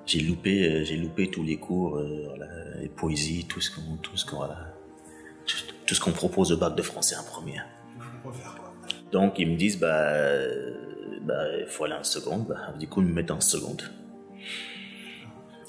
[0.07, 2.35] j'ai loupé, euh, j'ai loupé tous les cours, euh,
[2.81, 4.47] les poésies, tout ce qu'on, tout ce qu'on,
[5.87, 7.67] tout, ce qu'on propose au bac de français en première.
[9.13, 13.09] Donc ils me disent bah, euh, bah faut aller en seconde, bah, du coup ils
[13.09, 13.83] me mettent en seconde.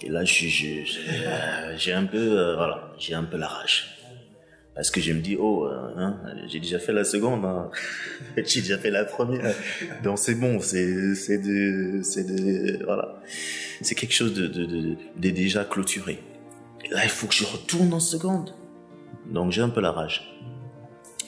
[0.01, 3.94] Et là, euh, j'ai un peu, euh, voilà, j'ai un peu la rage.
[4.75, 7.71] Parce que je me dis, oh, euh, hein, j'ai déjà fait la seconde, hein.
[8.35, 9.55] j'ai déjà fait la première.
[10.03, 13.21] Donc c'est bon, c'est, de, c'est de, voilà.
[13.81, 16.19] C'est quelque chose de, déjà clôturé.
[16.91, 18.53] Là, il faut que je retourne en seconde.
[19.31, 20.37] Donc j'ai un peu la rage.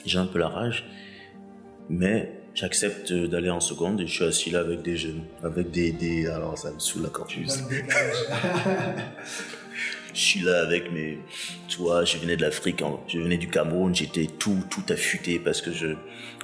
[0.04, 0.84] J'ai un peu la rage.
[1.88, 5.22] Mais j'accepte d'aller en seconde et je suis assis là avec des jeunes.
[5.42, 7.60] Avec des, des, alors ça me saoule la corpus.
[10.18, 11.20] Je suis là avec mes,
[11.68, 15.62] tu vois, je venais de l'Afrique, je venais du Cameroun, j'étais tout, tout affûté parce
[15.62, 15.94] que je,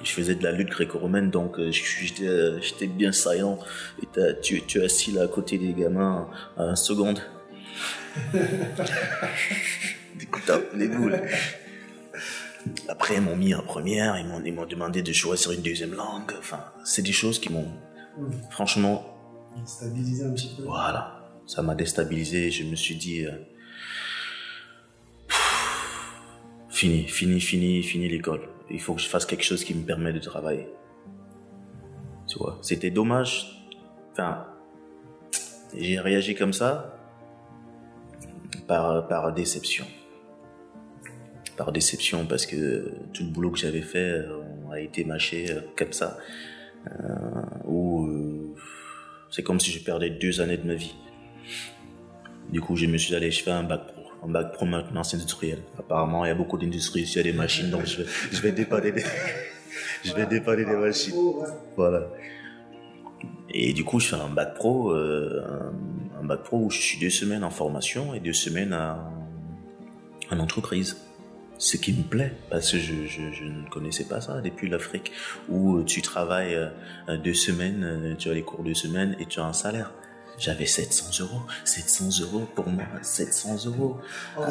[0.00, 3.58] je faisais de la lutte gréco-romaine, donc euh, j'étais, euh, j'étais bien saillant.
[4.00, 7.18] Et t'as- tu, tu es assis là à côté des gamins à un seconde.
[8.32, 10.40] du coup,
[10.76, 11.20] les boules.
[12.88, 16.30] Après, ils m'ont mis en première, ils m'ont, demandé de choisir une deuxième langue.
[16.38, 17.66] Enfin, c'est des choses qui m'ont,
[18.50, 19.04] franchement,
[19.66, 20.62] Stabiliser un petit peu.
[20.62, 22.50] voilà, ça m'a déstabilisé.
[22.50, 23.32] Je me suis dit, euh,
[26.68, 28.48] fini, fini, fini, fini l'école.
[28.70, 30.68] Il faut que je fasse quelque chose qui me permet de travailler.
[32.26, 33.68] Tu vois, c'était dommage.
[34.12, 34.46] Enfin,
[35.76, 36.98] j'ai réagi comme ça
[38.66, 39.84] par, déception.
[41.56, 45.60] Par déception parce que tout le boulot que j'avais fait euh, a été mâché euh,
[45.76, 46.18] comme ça.
[49.30, 50.94] C'est comme si je perdais deux années de ma vie.
[52.54, 54.04] Du coup, je me suis allé, je fais un bac pro.
[54.22, 55.58] Un bac pro maintenance industrielle.
[55.76, 58.92] Apparemment, il y a beaucoup d'industries il y a des machines, donc je vais, dépanner
[58.92, 59.02] des,
[60.04, 61.16] je vais dépanner des machines.
[61.76, 62.06] Voilà.
[63.50, 65.42] Et du coup, je fais un bac pro, euh,
[66.16, 69.12] un, bac pro où je suis deux semaines en formation et deux semaines en,
[70.30, 70.96] en entreprise.
[71.58, 75.10] Ce qui me plaît, parce que je ne connaissais pas ça depuis l'Afrique,
[75.48, 76.54] où tu travailles
[77.08, 79.92] euh, deux semaines, euh, tu as les cours deux semaines et tu as un salaire.
[80.38, 81.40] J'avais 700 euros.
[81.64, 83.98] 700 euros pour moi, 700 euros.
[84.36, 84.46] Oh là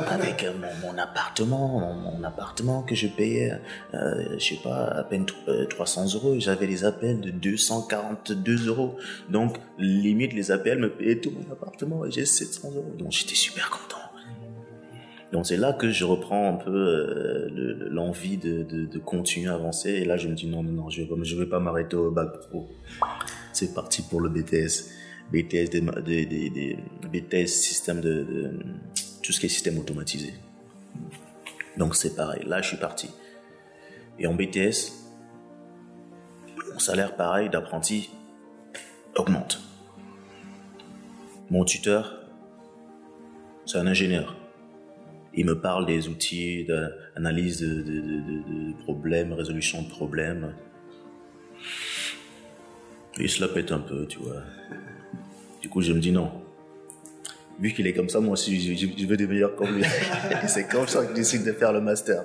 [0.00, 3.52] là, avec euh, mon, mon appartement, mon, mon appartement que je payais,
[3.92, 8.68] euh, je sais pas, à peine tr- euh, 300 euros, j'avais les appels de 242
[8.68, 8.96] euros.
[9.28, 12.92] Donc, limite, les appels me payaient tout mon appartement et j'ai 700 euros.
[12.98, 13.98] Donc, j'étais super content.
[15.32, 19.48] Donc, c'est là que je reprends un peu euh, le- l'envie de, de, de continuer
[19.50, 19.90] à avancer.
[19.90, 22.28] Et là, je me dis non, non, non, je je vais pas m'arrêter au bac
[22.48, 22.68] pro.
[23.54, 24.90] C'est parti pour le BTS.
[25.32, 26.76] BTS, des,
[27.10, 28.58] BTS système de,
[29.22, 30.34] tout ce qui est système automatisé.
[31.78, 32.42] Donc c'est pareil.
[32.46, 33.10] Là, je suis parti.
[34.18, 34.92] Et en BTS,
[36.72, 38.10] mon salaire pareil d'apprenti
[39.16, 39.62] augmente.
[41.48, 42.26] Mon tuteur,
[43.66, 44.36] c'est un ingénieur.
[45.32, 50.54] Il me parle des outils d'analyse de problèmes, résolution de problèmes.
[53.18, 54.42] Il se la pète un peu, tu vois.
[55.62, 56.30] Du coup, je me dis non.
[57.60, 59.84] Vu qu'il est comme ça, moi aussi, je, veux devenir comme lui.
[59.84, 62.24] Et c'est comme ça que je décide de faire le master.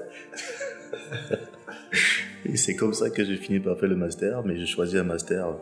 [2.45, 5.03] Et c'est comme ça que j'ai fini par faire le master, mais j'ai choisi un
[5.03, 5.55] master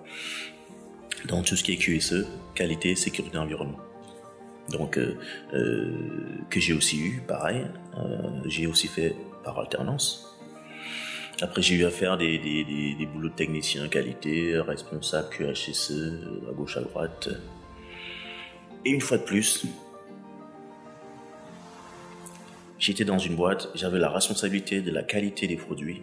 [1.26, 3.80] dans tout ce qui est QSE, qualité, sécurité, environnement.
[4.70, 5.18] Donc, euh,
[5.54, 5.94] euh,
[6.50, 7.66] que j'ai aussi eu, pareil.
[7.98, 10.37] Euh, j'ai aussi fait par alternance.
[11.40, 12.64] Après, j'ai eu à faire des, des,
[12.96, 17.30] des, boulots de technicien qualité, responsable QHSE, E, à gauche, à droite.
[18.84, 19.68] Et une fois de plus,
[22.80, 26.02] j'étais dans une boîte, j'avais la responsabilité de la qualité des produits.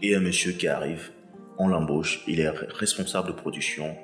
[0.00, 1.10] Et un monsieur qui arrive,
[1.58, 3.96] on l'embauche, il est responsable de production.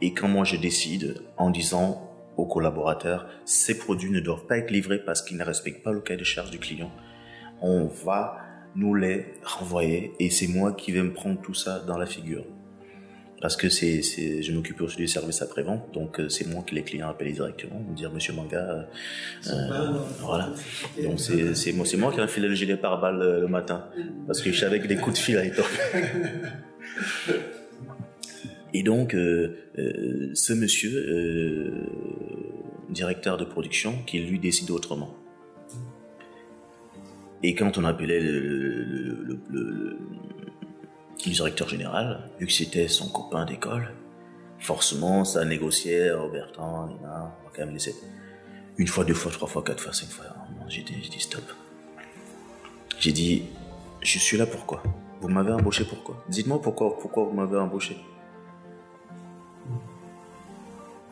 [0.00, 4.70] Et quand moi je décide, en disant aux collaborateurs, ces produits ne doivent pas être
[4.70, 6.90] livrés parce qu'ils ne respectent pas le cahier de charge du client,
[7.60, 8.45] on va
[8.76, 12.44] nous les renvoyer et c'est moi qui vais me prendre tout ça dans la figure.
[13.40, 16.74] Parce que c'est, c'est, je m'occupe aussi du service après-vente, donc euh, c'est moi que
[16.74, 18.82] les clients appellent directement, me dire Monsieur Manga, euh,
[19.48, 20.52] euh, voilà.
[21.02, 23.88] Donc c'est, c'est moi, c'est moi qui ai enfilé le gilet pare-balles euh, le matin,
[24.26, 25.68] parce que je savais que des coups de fil allaient tomber.
[28.72, 31.70] Et donc, euh, euh, ce monsieur, euh,
[32.90, 35.14] directeur de production, qui lui décide autrement.
[37.42, 39.38] Et quand on appelait le,
[41.24, 43.92] directeur général, vu que c'était son copain d'école,
[44.58, 47.94] forcément, ça négociait, oh, Bertrand, on va quand même laisser.
[48.78, 50.26] Une fois, deux fois, trois fois, quatre fois, cinq fois.
[50.68, 51.44] J'ai dit, dit stop.
[52.98, 53.44] J'ai dit,
[54.02, 54.82] je suis là pourquoi?
[55.20, 56.22] Vous m'avez embauché pourquoi?
[56.28, 57.96] Dites-moi pourquoi, pourquoi vous m'avez embauché.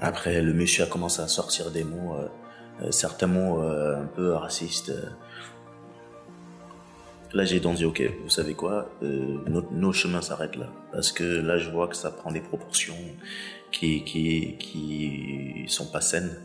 [0.01, 2.29] Après, le monsieur a commencé à sortir des mots, euh,
[2.83, 4.93] euh, certains mots euh, un peu racistes.
[7.35, 10.69] Là, j'ai donc dit, ok, vous savez quoi, nos, chemins s'arrêtent là.
[10.93, 12.95] Parce que là, je vois que ça prend des proportions
[13.73, 16.39] qui, qui, qui sont pas saines.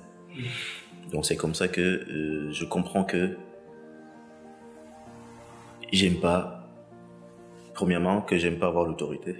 [1.12, 3.38] Donc, c'est comme ça que je comprends que
[5.92, 6.68] j'aime pas,
[7.74, 9.36] premièrement, que j'aime pas avoir l'autorité.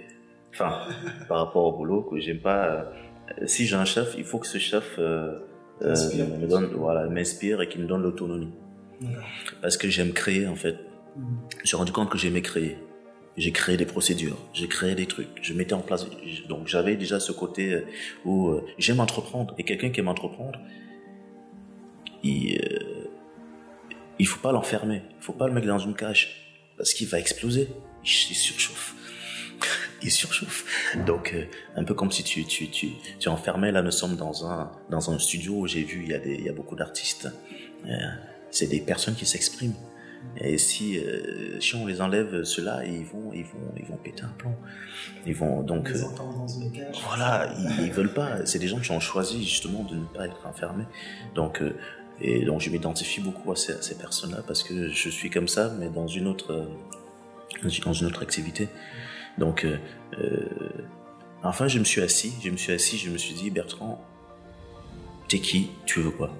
[0.52, 0.86] Enfin,
[1.28, 2.92] par rapport au boulot, que j'aime pas
[3.38, 5.38] euh, si j'ai un chef, il faut que ce chef euh,
[5.82, 5.94] euh
[6.40, 8.52] me donne, voilà, m'inspire et qu'il me donne l'autonomie.
[9.62, 10.76] Parce que j'aime créer en fait.
[11.16, 11.36] Mm.
[11.64, 12.76] J'ai rendu compte que j'aimais créer.
[13.36, 16.04] J'ai créé des procédures, j'ai créé des trucs, je mettais en place.
[16.48, 17.86] Donc j'avais déjà ce côté euh,
[18.24, 19.54] où j'aime entreprendre.
[19.56, 20.58] Et quelqu'un qui aime entreprendre,
[22.22, 22.60] il
[24.18, 26.28] il faut pas l'enfermer, il faut pas le mettre dans une cage
[26.76, 27.68] parce qu'il va exploser.
[28.04, 28.94] Il surchauffe
[30.02, 30.96] il surchauffe.
[31.06, 31.44] Donc, euh,
[31.76, 35.10] un peu comme si tu, tu, tu, tu enfermais, là, nous sommes dans un, dans
[35.10, 37.28] un studio où j'ai vu, il y a, des, il y a beaucoup d'artistes.
[37.86, 37.88] Euh,
[38.50, 39.74] c'est des personnes qui s'expriment.
[40.36, 44.22] Et si, euh, si on les enlève cela, ils vont, ils vont, ils vont péter
[44.22, 44.54] un plomb.
[45.26, 45.90] Ils vont donc.
[45.92, 46.96] dans une cage.
[47.06, 48.46] Voilà, ils, ils, veulent pas.
[48.46, 50.84] C'est des gens qui ont choisi justement de ne pas être enfermés.
[51.34, 51.62] Donc,
[52.20, 55.72] et donc je m'identifie beaucoup à ces, ces personnes-là parce que je suis comme ça,
[55.78, 56.68] mais dans une autre,
[57.84, 58.68] dans une autre activité.
[59.38, 59.78] Donc, euh,
[60.18, 60.48] euh,
[61.42, 64.04] enfin, je me suis assis, je me suis assis, je me suis dit, Bertrand,
[65.28, 65.70] t'es qui?
[65.86, 66.30] Tu veux quoi?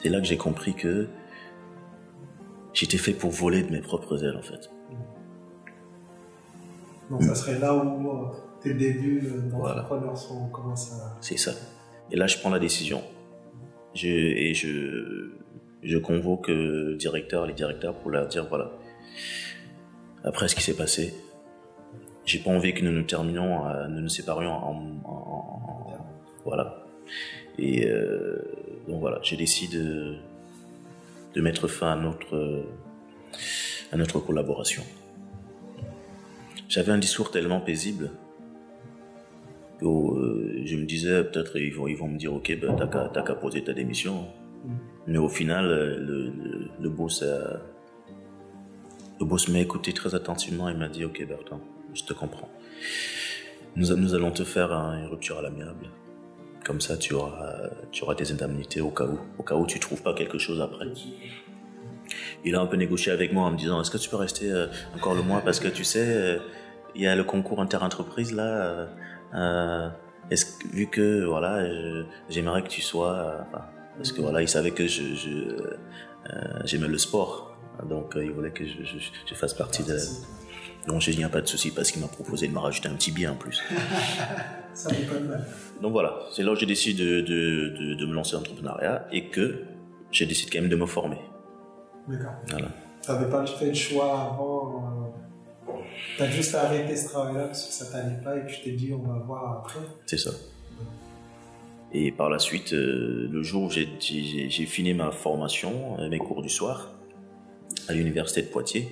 [0.00, 1.08] C'est là que j'ai compris que
[2.74, 4.70] j'étais fait pour voler de mes propres ailes, en fait.
[7.10, 8.26] Donc, ça serait là où euh,
[8.60, 11.16] tes débuts d'entrepreneur sont commencent à.
[11.20, 11.52] C'est ça.
[12.10, 13.02] Et là, je prends la décision.
[13.94, 15.30] Je, et je,
[15.82, 18.72] je convoque le directeur, les directeurs pour leur dire voilà,
[20.24, 21.14] après ce qui s'est passé,
[22.24, 25.90] j'ai pas envie que nous nous terminions, euh, nous nous séparions en,
[26.44, 26.86] voilà.
[27.58, 28.38] Et euh,
[28.88, 30.18] donc voilà, j'ai décidé
[31.34, 32.64] de, mettre fin à notre
[33.92, 34.82] à notre collaboration.
[36.68, 38.10] J'avais un discours tellement paisible
[39.80, 43.22] que euh, je me disais peut-être ils vont ils vont me dire ok ben t'as
[43.22, 44.26] qu'à poser ta démission.
[44.64, 44.72] Mm.
[45.06, 47.60] Mais au final, le, le, le boss a,
[49.20, 51.60] le boss m'a écouté très attentivement et m'a dit Ok, Bertrand,
[51.94, 52.48] je te comprends.
[53.76, 55.88] Nous, nous allons te faire une rupture à l'amiable.
[56.64, 59.78] Comme ça, tu auras, tu auras tes indemnités au cas où, au cas où tu
[59.78, 60.86] trouves pas quelque chose après.
[62.44, 64.50] Il a un peu négocié avec moi en me disant Est-ce que tu peux rester
[64.50, 65.42] euh, encore le mois?
[65.42, 66.38] Parce que tu sais, euh,
[66.94, 68.88] il y a le concours inter-entreprise là.
[69.34, 69.88] Euh,
[70.30, 71.66] est-ce, vu que voilà,
[72.30, 73.46] j'aimerais que tu sois.
[73.96, 75.02] parce que voilà, il savait que je,
[76.64, 77.56] j'aimais le sport.
[77.88, 79.98] Donc, il voulait que je, fasse partie de.
[80.86, 83.10] Donc, j'ai dit, pas de souci parce qu'il m'a proposé de me rajouter un petit
[83.10, 83.62] bien en plus.
[84.74, 85.46] Ça pas mal.
[85.84, 86.18] Donc, voilà.
[86.32, 89.64] C'est là où j'ai décidé de, de, me lancer en entrepreneuriat et que
[90.10, 91.18] j'ai décidé quand même de me former.
[92.08, 92.32] D'accord.
[92.48, 92.68] Voilà.
[93.02, 95.12] Tu n'avais pas fait le choix avant.
[95.68, 95.72] Euh,
[96.16, 98.94] tu as juste arrêté ce travail-là parce que ça t'allait pas et tu t'es dit,
[98.94, 99.80] on va voir après.
[100.06, 100.30] C'est ça.
[101.92, 103.86] Et par la suite, euh, le jour où j'ai
[104.48, 106.92] fini ma formation, mes cours du soir,
[107.88, 108.88] à l'université de Poitiers.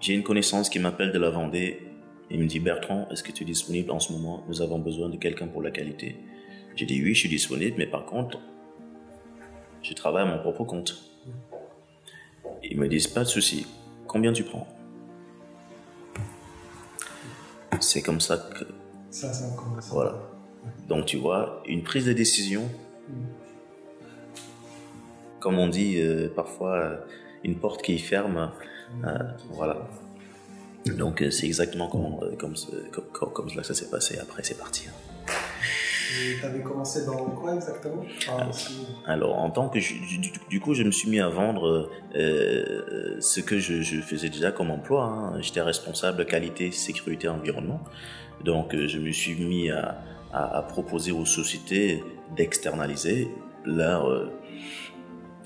[0.00, 1.85] J'ai une connaissance qui m'appelle de la Vendée
[2.30, 4.44] et me dit Bertrand, est-ce que tu es disponible en ce moment?
[4.48, 6.16] Nous avons besoin de quelqu'un pour la qualité.
[6.74, 8.38] J'ai dit oui, je suis disponible, mais par contre,
[9.82, 11.10] je travaille à mon propre compte.
[12.62, 13.66] Ils me disent pas de souci.
[14.06, 14.66] Combien tu prends?
[17.80, 18.64] C'est comme ça que.
[19.10, 19.88] Ça, ça commence.
[19.90, 20.18] Voilà.
[20.88, 22.68] Donc tu vois, une prise de décision.
[23.08, 23.46] Mm
[25.46, 26.98] comme on dit euh, parfois,
[27.44, 28.50] une porte qui ferme.
[29.04, 29.18] Euh,
[29.52, 29.88] voilà.
[30.94, 32.54] Donc c'est exactement comme, comme,
[33.12, 34.18] comme, comme, ça s'est passé.
[34.18, 34.86] Après, c'est parti.
[34.88, 35.32] Hein.
[36.38, 38.04] Tu avais commencé dans quoi exactement?
[39.06, 39.78] Alors, en tant que
[40.48, 45.04] du, coup, je me suis mis à vendre ce que je, faisais déjà comme emploi.
[45.04, 45.40] Hein.
[45.42, 47.80] J'étais responsable qualité, sécurité, environnement.
[48.44, 50.00] Donc, je me suis mis à,
[50.32, 52.02] à, proposer aux sociétés
[52.36, 53.28] d'externaliser
[53.64, 54.30] leur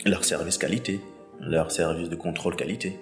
[0.07, 1.01] leur service qualité,
[1.41, 2.99] leur service de contrôle qualité.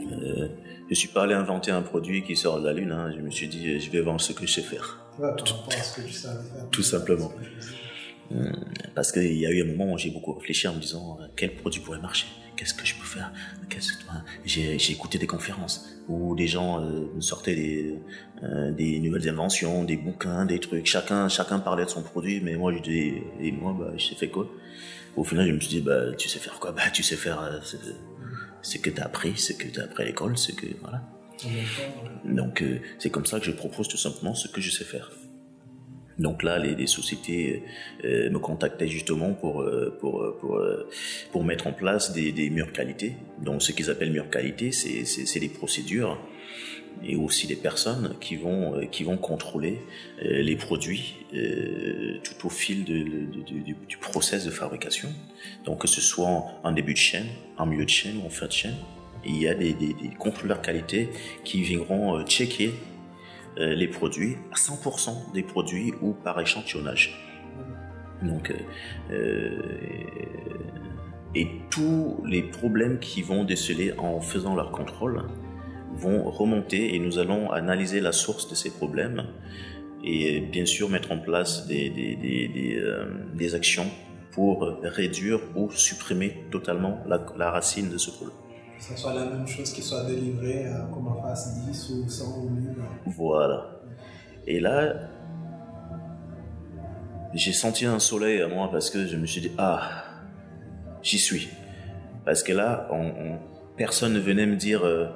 [0.00, 0.48] Euh,
[0.88, 2.92] je suis pas allé inventer un produit qui sort de la lune.
[2.92, 3.12] Hein.
[3.16, 4.98] Je me suis dit, je vais vendre ce que je sais faire.
[6.70, 7.32] tout, simplement.
[8.32, 8.52] Euh,
[8.94, 11.54] parce qu'il y a eu un moment où j'ai beaucoup réfléchi en me disant, quel
[11.54, 12.26] produit pourrait marcher?
[12.56, 13.32] Qu'est-ce que je peux faire?
[13.68, 17.98] Faire J'ai écouté des conférences où des gens euh, sortaient des,
[18.42, 20.86] euh, des nouvelles inventions, des bouquins, des trucs.
[20.86, 24.14] Chacun, chacun parlait de son produit, mais moi, je dis, et moi, bah, je sais
[24.14, 24.48] fait quoi?
[25.16, 26.72] Au final, je me suis dit, bah, tu sais faire quoi?
[26.72, 27.60] Bah, tu sais faire euh,
[28.66, 31.02] ce que tu as appris, ce que tu as appris à l'école, ce que voilà.
[32.24, 32.64] Donc,
[32.98, 35.10] c'est comme ça que je propose tout simplement ce que je sais faire.
[36.18, 37.62] Donc là, les, sociétés
[38.04, 40.88] euh, me contactaient justement pour euh, pour pour euh,
[41.30, 43.16] pour mettre en place des, des murs qualité.
[43.42, 46.18] Donc ce qu'ils appellent murs qualité, c'est c'est des procédures
[47.04, 49.80] et aussi des personnes qui vont qui vont contrôler
[50.22, 51.16] les produits
[52.22, 55.08] tout au fil du, du, process de fabrication.
[55.64, 56.28] Donc que ce soit
[56.62, 57.26] en, début de chaîne,
[57.58, 58.76] en milieu de chaîne ou en fin de chaîne,
[59.24, 59.76] il y a des,
[60.18, 61.10] contrôleurs qualité
[61.44, 62.72] qui viendront checker
[63.58, 67.18] euh, les produits, 100% des produits ou par échantillonnage.
[68.22, 68.54] Donc, euh,
[69.12, 69.62] euh,
[71.34, 75.22] et tous les problèmes qui vont déceler en faisant leur contrôle
[75.96, 79.24] vont remonter et nous allons analyser la source de ces problèmes
[80.04, 83.86] et bien sûr mettre en place des, des, actions
[84.32, 88.36] pour réduire ou supprimer totalement la, la racine de ce problème
[88.76, 92.08] que ce soit la même chose qui soit délivrée euh, comme en face 10 ou
[92.08, 92.74] 100 ou 1000.
[93.06, 93.80] Voilà.
[94.46, 94.94] Et là,
[97.34, 100.04] j'ai senti un soleil à moi parce que je me suis dit, ah,
[101.02, 101.48] j'y suis.
[102.24, 102.88] Parce que là,
[103.76, 105.06] personne ne venait me dire, euh,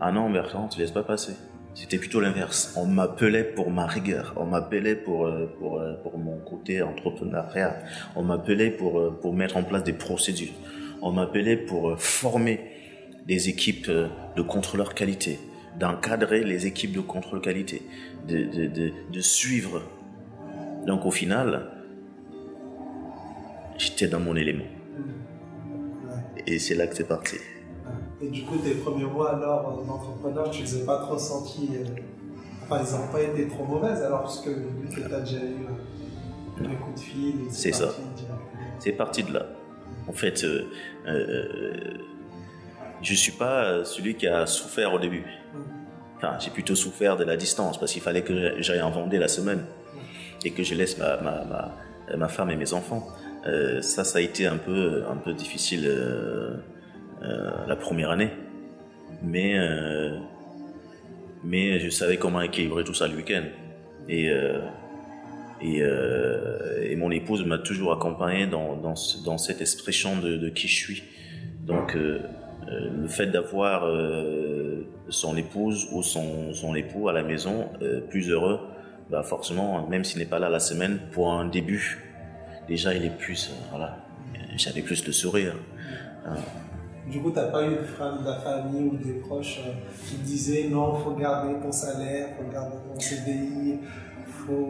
[0.00, 1.34] ah non, Bertrand, tu laisses pas passer.
[1.74, 2.74] C'était plutôt l'inverse.
[2.76, 4.34] On m'appelait pour ma rigueur.
[4.36, 7.84] On m'appelait pour, euh, pour, pour mon côté entrepreneurial.
[8.16, 10.54] On m'appelait pour, pour mettre en place des procédures.
[11.02, 12.60] On m'appelait pour former
[13.26, 15.38] des équipes euh, de contrôleurs qualité,
[15.78, 17.82] d'encadrer les équipes de contrôle qualité,
[18.26, 19.82] de, de, de, de suivre.
[20.86, 21.70] Donc au final,
[23.76, 24.64] j'étais dans mon élément.
[26.46, 27.36] Et c'est là que c'est parti.
[28.20, 31.70] Et du coup, tes premiers mois alors d'entrepreneur, tu ne les as pas trop sentis.
[31.74, 31.84] Euh,
[32.64, 34.50] enfin, ils n'ont pas été trop mauvaises alors, parce que
[34.92, 35.66] tu as déjà eu
[36.60, 37.34] euh, des coups de fil.
[37.50, 37.90] C'est ça.
[38.80, 39.46] C'est parti de là.
[40.08, 40.64] En fait, euh,
[43.02, 45.24] je suis pas euh, celui qui a souffert au début.
[46.16, 49.28] Enfin, j'ai plutôt souffert de la distance parce qu'il fallait que j'aille en Vendée la
[49.28, 49.64] semaine
[50.44, 53.06] et que je laisse ma, ma, ma, ma femme et mes enfants.
[53.46, 56.56] Euh, ça, ça a été un peu, un peu difficile euh, euh,
[57.20, 58.30] la première année.
[59.22, 60.18] Mais, euh,
[61.44, 63.44] mais je savais comment équilibrer tout ça le week-end.
[64.08, 64.60] Et, euh,
[65.60, 68.94] et, mon épouse m'a toujours accompagné dans, dans,
[69.24, 71.02] dans cette expression de, qui je suis.
[71.66, 72.20] Donc, euh,
[73.00, 78.30] le fait d'avoir euh, son épouse ou son, son, époux à la maison euh, plus
[78.30, 78.60] heureux,
[79.10, 82.04] bah forcément, même s'il n'est pas là la semaine, pour un début,
[82.66, 83.96] déjà il est plus, voilà,
[84.56, 85.54] j'avais plus de sourire.
[86.26, 86.36] Hein.
[87.10, 89.60] Du coup, tu n'as pas eu de de la famille ou des proches
[90.06, 93.78] qui disaient non, il faut garder ton salaire, il faut garder ton CDI,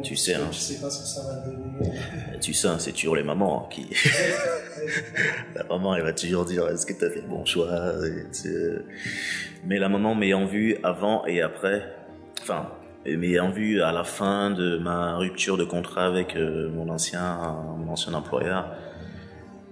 [0.03, 0.51] tu sais, hein.
[0.51, 1.73] sais pas ce que ça va donner.
[2.41, 3.89] Tu sais, hein, c'est toujours les mamans qui.
[5.55, 7.69] la maman, elle va toujours dire est-ce que tu as fait le bon choix
[9.65, 11.83] Mais la maman m'ayant vu avant et après,
[12.43, 12.71] enfin,
[13.07, 17.39] m'ayant vu à la fin de ma rupture de contrat avec euh, mon ancien,
[17.77, 18.75] mon ancien employeur,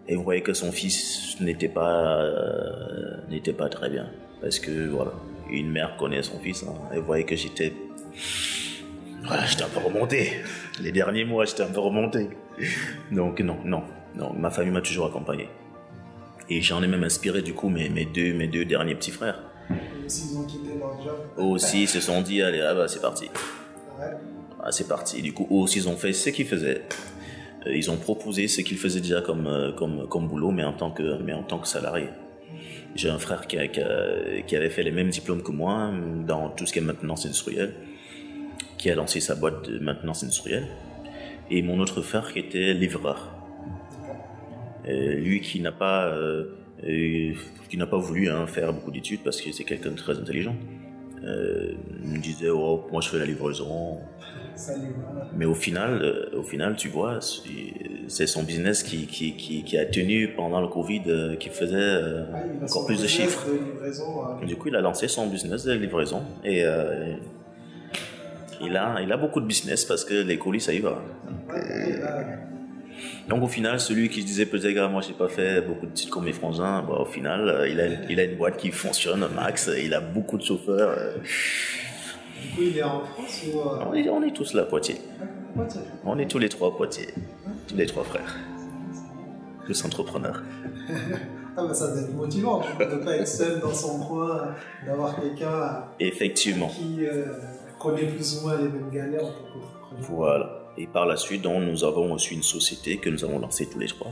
[0.09, 4.09] et vous voyez que son fils n'était pas, euh, n'était pas très bien.
[4.41, 5.13] Parce que, voilà,
[5.51, 7.73] une mère connaît son fils, hein, et vous voyez que j'étais
[9.47, 10.33] j'étais un peu remonté.
[10.81, 12.29] Les derniers mois, j'étais un peu remonté.
[13.11, 13.83] Donc non, non,
[14.15, 14.33] non.
[14.33, 15.49] Ma famille m'a toujours accompagné.
[16.49, 19.43] Et j'en ai même inspiré du coup mes, mes, deux, mes deux derniers petits frères.
[19.69, 21.17] Ils ont quitté leur job?
[21.37, 23.29] Aussi, ils se sont dit, allez, ah bah, c'est parti.
[24.63, 25.23] Ah, c'est parti.
[25.23, 26.83] Du coup, eux aussi, ils ont fait ce qu'ils faisaient.
[27.67, 30.73] Euh, ils ont proposé ce qu'ils faisaient déjà comme, euh, comme, comme boulot, mais en
[30.73, 32.09] tant que, mais en tant que salarié.
[32.95, 33.81] J'ai un frère qui, qui,
[34.47, 35.93] qui, avait fait les mêmes diplômes que moi
[36.27, 37.75] dans tout ce qui est maintenance industrielle
[38.79, 40.67] qui a lancé sa boîte de maintenance industrielle,
[41.51, 43.33] et mon autre frère qui était livreur.
[44.87, 46.45] lui qui n'a pas, euh,
[47.69, 50.57] qui n'a pas voulu hein, faire beaucoup d'études parce que c'est quelqu'un de très intelligent.
[51.25, 51.73] Euh,
[52.05, 53.99] il me disait oh, moi je fais la livraison.
[55.37, 57.19] Mais au final, euh, au final, tu vois,
[58.09, 62.25] c'est son business qui, qui, qui, a tenu pendant le Covid, euh, qui faisait euh,
[62.33, 63.47] ah, encore plus de chiffres.
[64.47, 66.65] Du coup, il a lancé son business de livraison et
[68.61, 71.03] il a, il a beaucoup de business parce que les colis, ça y va.
[73.29, 76.13] Donc, au final, celui qui se disait peut-être, moi, j'ai pas fait beaucoup de titres
[76.13, 79.71] comme mes frangins, bah, au final, il a, il a une boîte qui fonctionne, Max,
[79.77, 80.97] il a beaucoup de chauffeurs.
[82.47, 83.59] Du coup, il est en France ou.
[83.59, 83.85] Euh?
[83.91, 85.01] On, est, on est tous là, Poitiers.
[86.05, 87.09] On est tous les trois Poitiers.
[87.67, 88.37] Tous les trois frères.
[89.67, 90.43] Tous entrepreneurs.
[91.59, 94.55] Ah, bah ça doit être motivant, de ne pas être seul dans son coin,
[94.87, 96.69] d'avoir quelqu'un Effectivement.
[96.69, 97.25] qui euh,
[97.81, 100.11] connaît plus ou moins les mêmes galères en tant qu'entrepreneur.
[100.11, 100.51] Voilà.
[100.77, 103.79] Et par la suite, donc, nous avons aussi une société que nous avons lancée tous
[103.79, 104.11] les trois.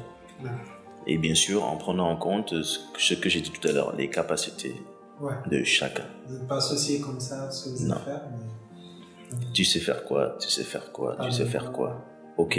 [1.06, 4.08] Et bien sûr, en prenant en compte ce que j'ai dit tout à l'heure, les
[4.08, 4.74] capacités
[5.20, 5.32] Ouais.
[5.50, 6.04] de chacun.
[6.26, 7.96] Vous n'êtes pas associé comme ça à ce que vous Non.
[7.96, 11.48] faire, mais Tu sais faire quoi Tu sais faire quoi Ah, Tu sais ouais.
[11.48, 12.04] faire quoi
[12.36, 12.58] Ok,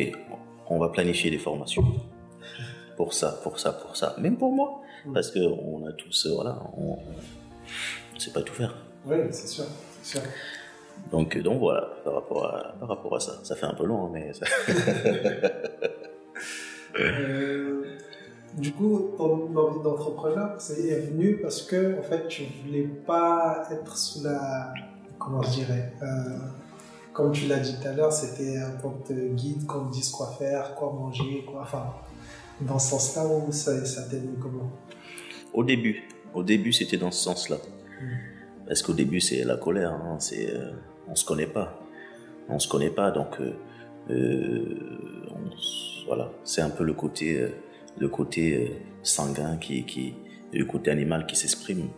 [0.70, 1.84] on va planifier les formations.
[2.98, 4.16] Pour ça, pour ça, pour ça.
[4.20, 4.82] Même pour moi.
[5.06, 5.14] Mm.
[5.14, 6.98] Parce qu'on a tous, euh, voilà, on
[8.14, 8.74] ne sait pas tout faire.
[9.06, 9.66] oui, c'est sûr,
[10.02, 10.30] c'est sûr.
[11.12, 13.34] Donc, euh, donc voilà, par rapport, à, par rapport à ça.
[13.44, 14.46] Ça fait un peu long, hein, mais ça-
[17.00, 17.98] Euh,
[18.58, 23.68] du coup, ton envie d'entrepreneur, c'est est venu parce que en fait, tu voulais pas
[23.72, 24.74] être sous la,
[25.20, 26.06] comment je dirais, euh,
[27.14, 30.10] comme tu l'as dit tout à l'heure, c'était un qu'on te guide, qu'on te dise
[30.10, 31.94] quoi faire, quoi manger, quoi, enfin,
[32.62, 34.72] dans ce sens-là où ça, ça t'est venu comment?
[35.54, 36.04] Au début,
[36.34, 37.58] au début, c'était dans ce sens-là.
[37.58, 38.06] Mm.
[38.68, 39.92] Parce qu'au début, c'est la colère.
[39.92, 40.72] Hein, c'est, euh,
[41.08, 41.80] on se connaît pas.
[42.50, 43.54] On se connaît pas, donc euh,
[45.30, 47.48] on voilà, c'est un peu le côté,
[47.98, 48.70] le côté euh,
[49.04, 50.14] sanguin qui, qui,
[50.54, 51.90] le côté animal qui s'exprime.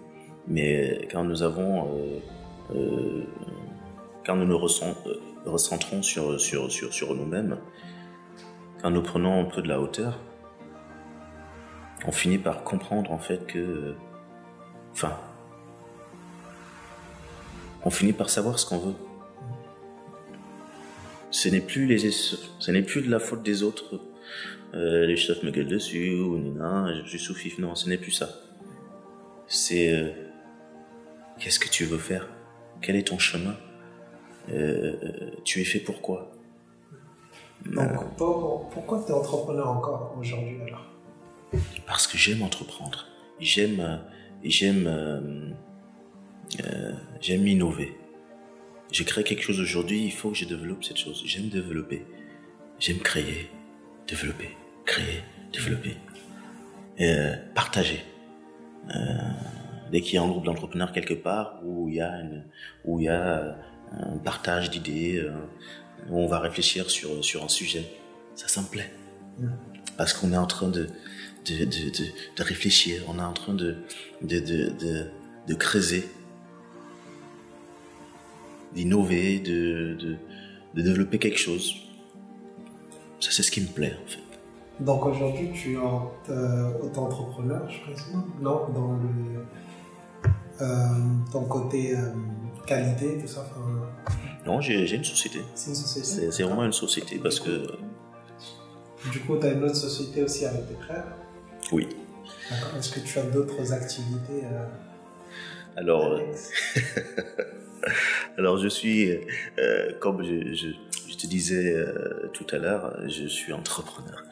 [0.48, 2.20] Mais quand nous avons, euh,
[2.76, 3.24] euh,
[4.26, 7.58] quand nous nous euh, recentrons sur, sur, sur, sur nous-mêmes,
[8.82, 10.20] quand nous prenons un peu de la hauteur,
[12.06, 13.95] on finit par comprendre en fait que, euh,
[14.93, 15.18] enfin,
[17.84, 18.95] on finit par savoir ce qu'on veut.
[21.32, 24.00] Ce n'est plus les, ce n'est plus de la faute des autres.
[24.74, 27.57] Euh, les chefs me gueulent dessus ou nina, je suis sous-fif.
[27.57, 28.30] Non, ce n'est plus ça.
[29.47, 30.09] C'est euh,
[31.39, 32.28] qu'est-ce que tu veux faire?
[32.82, 33.55] Quel est ton chemin?
[34.51, 34.93] Euh,
[35.45, 36.32] Tu es fait pour quoi?
[37.65, 40.86] Donc, pour- pourquoi tu es entrepreneur encore aujourd'hui alors?
[41.86, 43.07] Parce que j'aime entreprendre.
[43.39, 44.01] J'aime,
[44.43, 45.55] j'aime,
[47.22, 47.97] j'aime innover.
[48.91, 51.24] J'ai créé quelque chose aujourd'hui, il faut que je développe cette chose.
[51.26, 52.05] J'aime développer.
[52.80, 53.49] J'aime créer,
[54.08, 54.55] développer,
[54.86, 55.97] créer, développer.
[56.99, 58.03] Euh, partager.
[58.89, 59.18] Euh,
[59.91, 62.12] dès qu'il y a un groupe d'entrepreneurs quelque part où il y a,
[62.88, 63.51] euh,
[63.91, 65.24] un partage d'idées,
[66.10, 67.86] où on va réfléchir sur, un sujet,
[68.36, 68.91] ça, me plaît.
[69.95, 70.88] Parce qu'on est en train de,
[72.39, 73.78] réfléchir, on est en train de,
[75.60, 76.10] creuser,
[78.74, 80.18] d'innover, de
[80.74, 81.86] développer quelque chose.
[83.20, 84.20] Ça, c'est ce qui me plaît, en fait.
[84.84, 85.78] Donc aujourd'hui, tu es
[86.30, 89.41] euh, auto-entrepreneur, je présume Non, dans le,
[90.61, 90.88] euh,
[91.32, 92.11] ton côté euh,
[92.65, 93.45] qualité, tout ça.
[94.45, 95.39] Non, j'ai une société.
[95.55, 97.68] C'est une société C'est vraiment une société parce que,
[99.11, 101.05] Du coup, tu as une autre société aussi avec tes frères?
[101.72, 101.88] oui.
[102.49, 102.78] D'accord.
[102.78, 104.65] Est-ce que tu as d'autres activités euh,
[105.76, 106.15] Alors,
[108.38, 109.11] alors je suis,
[109.57, 110.67] euh, comme je, je,
[111.09, 114.23] je te disais euh, tout à l'heure, je suis entrepreneur.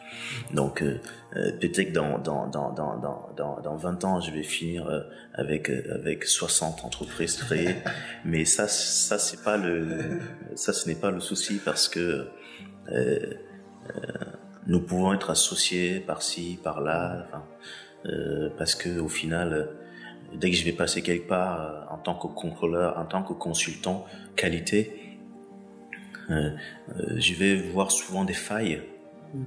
[0.53, 0.99] Donc, euh,
[1.35, 4.87] euh, peut-être que dans, dans, dans, dans, dans, dans, dans 20 ans, je vais finir
[4.87, 5.01] euh,
[5.33, 7.75] avec, euh, avec 60 entreprises créées.
[8.25, 10.19] Mais ça, ça c'est pas le,
[10.55, 12.27] ça, ce n'est pas le souci parce que euh,
[12.91, 13.33] euh,
[14.67, 17.43] nous pouvons être associés par-ci, par-là, enfin,
[18.05, 19.65] euh, parce que au final, euh,
[20.33, 23.33] dès que je vais passer quelque part euh, en tant que contrôleur, en tant que
[23.33, 24.05] consultant
[24.35, 25.19] qualité,
[26.29, 26.51] euh,
[26.97, 28.81] euh, je vais voir souvent des failles
[29.35, 29.43] Mm.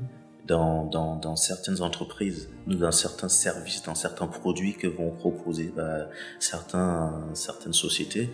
[0.46, 6.08] dans, dans, dans certaines entreprises, dans certains services, dans certains produits que vont proposer bah,
[6.38, 8.30] certains, certaines sociétés,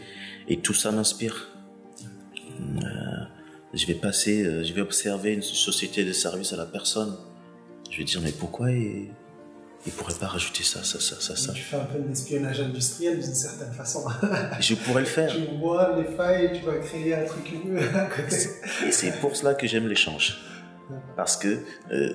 [0.48, 1.50] et tout ça m'inspire.
[2.60, 2.84] Euh,
[3.72, 7.16] je vais passer, je vais observer une société de service à la personne.
[7.90, 8.70] Je vais dire mais pourquoi
[9.86, 11.52] il pourrait pas rajouter ça, ça, ça, ça, ça.
[11.52, 14.04] Tu fais un peu de l'espionnage industriel d'une certaine façon.
[14.60, 15.30] Je pourrais le faire.
[15.34, 17.52] tu vois les failles tu vas créer un truc
[17.94, 18.36] à côté.
[18.86, 20.38] Et c'est pour cela que j'aime l'échange.
[21.16, 21.60] Parce que euh,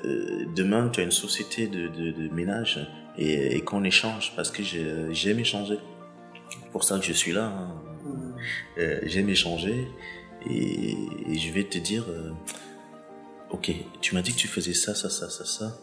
[0.06, 2.80] euh, demain, tu as une société de, de, de ménage
[3.18, 5.78] et, et qu'on échange parce que j'ai- j'aime échanger.
[6.50, 7.46] C'est pour ça que je suis là.
[7.46, 7.82] hein.
[8.06, 8.34] Mm.
[8.80, 9.88] Euh, j'aime échanger
[10.50, 10.92] et,
[11.28, 12.32] et je vais te dire, euh,
[13.52, 15.78] ok, tu m'as dit que tu faisais ça, ça, ça, ça, ça.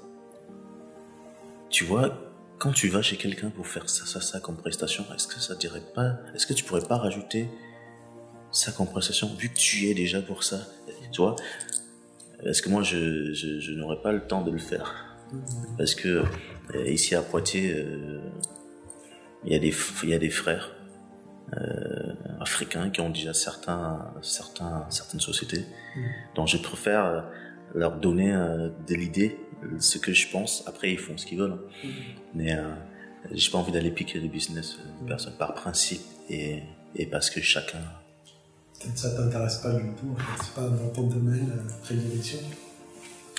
[1.70, 5.26] Tu vois, quand tu vas chez quelqu'un pour faire ça, ça, ça comme prestation, est-ce
[5.26, 7.48] que ça te dirait pas, est-ce que tu pourrais pas rajouter
[8.50, 10.60] ça comme prestation vu que tu y es déjà pour ça,
[11.12, 11.36] tu vois
[12.44, 15.16] Est-ce que moi je, je, je n'aurais pas le temps de le faire?
[15.76, 16.22] Parce que
[16.74, 18.20] euh, ici à Poitiers, euh,
[19.44, 20.70] il y a des f- il y a des frères
[21.56, 25.64] euh, africains qui ont déjà certains certains certaines sociétés.
[25.96, 26.00] Mm.
[26.36, 27.24] Donc je préfère
[27.74, 29.36] leur donner euh, de l'idée,
[29.78, 30.62] ce que je pense.
[30.66, 31.52] Après, ils font ce qu'ils veulent.
[31.52, 31.60] hein.
[31.84, 31.90] Mhm.
[32.34, 32.70] Mais euh,
[33.32, 36.62] j'ai pas envie d'aller piquer le business de personne par principe et,
[36.94, 37.78] et parce que chacun.
[38.80, 40.44] Peut-être ça t'intéresse pas du tout, en fait.
[40.44, 42.38] C'est pas dans ton domaine euh, de prédilection.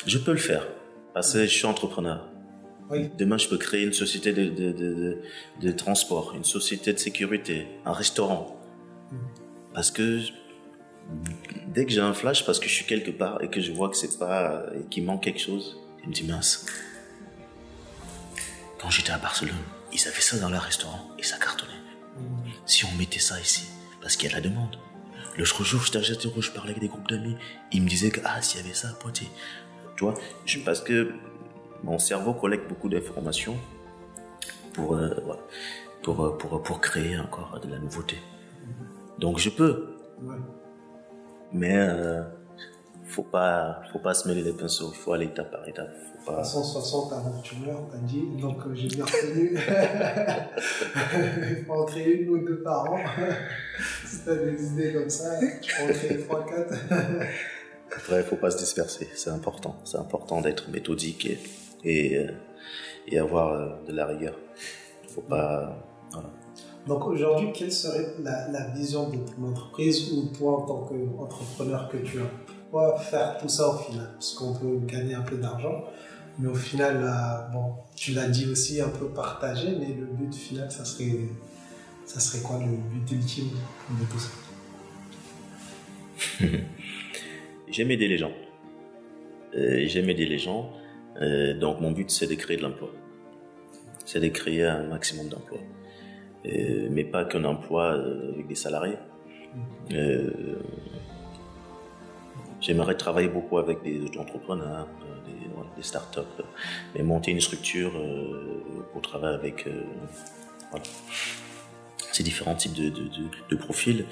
[0.05, 0.67] Je peux le faire
[1.13, 2.27] parce que je suis entrepreneur.
[2.89, 3.09] Oui.
[3.17, 5.17] Demain, je peux créer une société de, de, de, de-
[5.61, 8.59] de transport, une société de sécurité, un restaurant.
[9.11, 9.17] Mhm.
[9.73, 10.21] Parce que
[11.73, 13.89] dès que j'ai un flash, parce que je suis quelque part et que je vois
[13.89, 15.77] que c'est pas, et qu'il manque quelque chose,
[16.07, 16.65] je me dis mince.
[18.79, 19.55] Quand j'étais à Barcelone,
[19.91, 21.71] ils avaient ça dans leur restaurant et ça cartonnait.
[22.65, 23.67] Si on mettait ça ici,
[24.01, 24.77] parce qu'il y a la demande.
[25.37, 27.35] L'autre jour, j'étais à Châteauroux, je parlais avec des groupes d'amis.
[27.71, 29.29] Ils me disaient que, ah, s'il y avait ça à Poitiers.
[29.95, 30.13] Tu vois,
[30.65, 31.11] parce que
[31.83, 33.57] mon cerveau collecte beaucoup d'informations
[34.73, 35.41] pour, euh, voilà,
[36.03, 38.17] pour, euh, pour, pour créer encore de la nouveauté.
[39.19, 40.35] Donc je peux, Ouais.
[41.53, 42.23] mais euh,
[43.07, 44.91] faut pas, faut pas se mêler les pinceaux.
[44.93, 45.89] Il faut aller étape par étape.
[46.19, 46.41] Faut pas...
[46.41, 49.57] 360 aventurières, t'as dit, donc euh, j'ai bien retenu.
[51.59, 52.97] Il faut en créer une ou deux par an.
[54.05, 57.27] si t'as des idées comme ça, tu peux en créer 3-4.
[57.95, 59.07] Après, faut pas se disperser.
[59.15, 59.75] C'est important.
[59.85, 61.39] C'est important d'être méthodique et,
[61.83, 62.31] et, euh,
[63.07, 64.37] et avoir euh, de la rigueur.
[65.09, 65.77] Faut pas.
[66.11, 66.29] Voilà.
[66.85, 71.89] Donc aujourd'hui, quelle serait la, la vision de ton entreprise ou toi en tant qu'entrepreneur
[71.89, 72.56] que tu as?
[72.69, 75.85] Pourquoi faire tout ça au final Parce qu'on peut gagner un peu d'argent,
[76.37, 80.35] mais au final, euh, bon, tu l'as dit aussi un peu partagé, mais le but
[80.35, 81.17] final, ça serait,
[82.05, 83.51] ça serait quoi le but ultime
[83.89, 84.31] de tout ça?
[87.69, 88.31] J'aime aider les gens.
[89.55, 90.69] Euh, J'aime aider les gens.
[91.21, 92.89] Euh, donc mon but c'est de créer de l'emploi.
[94.03, 95.61] C'est de créer un maximum d'emplois.
[96.43, 98.97] Mais pas qu'un emploi avec des salariés.
[99.93, 100.31] Euh,
[102.67, 104.89] J'aimerais travailler beaucoup avec des entrepreneurs,
[105.77, 106.43] des, startups,
[106.93, 108.61] mais monter une structure euh,
[108.91, 109.83] pour travailler avec euh,
[112.11, 114.05] ces différents types de, profils.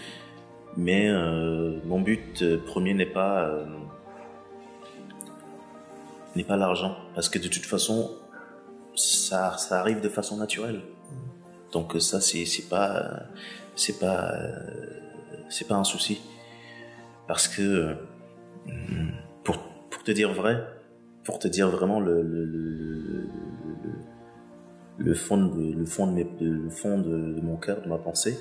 [0.78, 3.52] Mais euh, mon but premier n'est pas
[6.48, 8.12] pas l'argent, parce que de toute façon,
[8.96, 10.82] ça, ça arrive de façon naturelle.
[11.74, 13.24] Donc ça, c'est pas
[13.76, 14.32] c'est pas
[15.50, 16.22] c'est pas un souci,
[17.28, 17.98] parce que
[19.44, 19.58] pour
[19.90, 20.58] pour te dire vrai,
[21.24, 23.30] pour te dire vraiment le le, le, le-
[24.98, 27.88] le fond de le fond de, mes, de- le fond de, de mon cœur, de
[27.90, 28.40] ma pensée,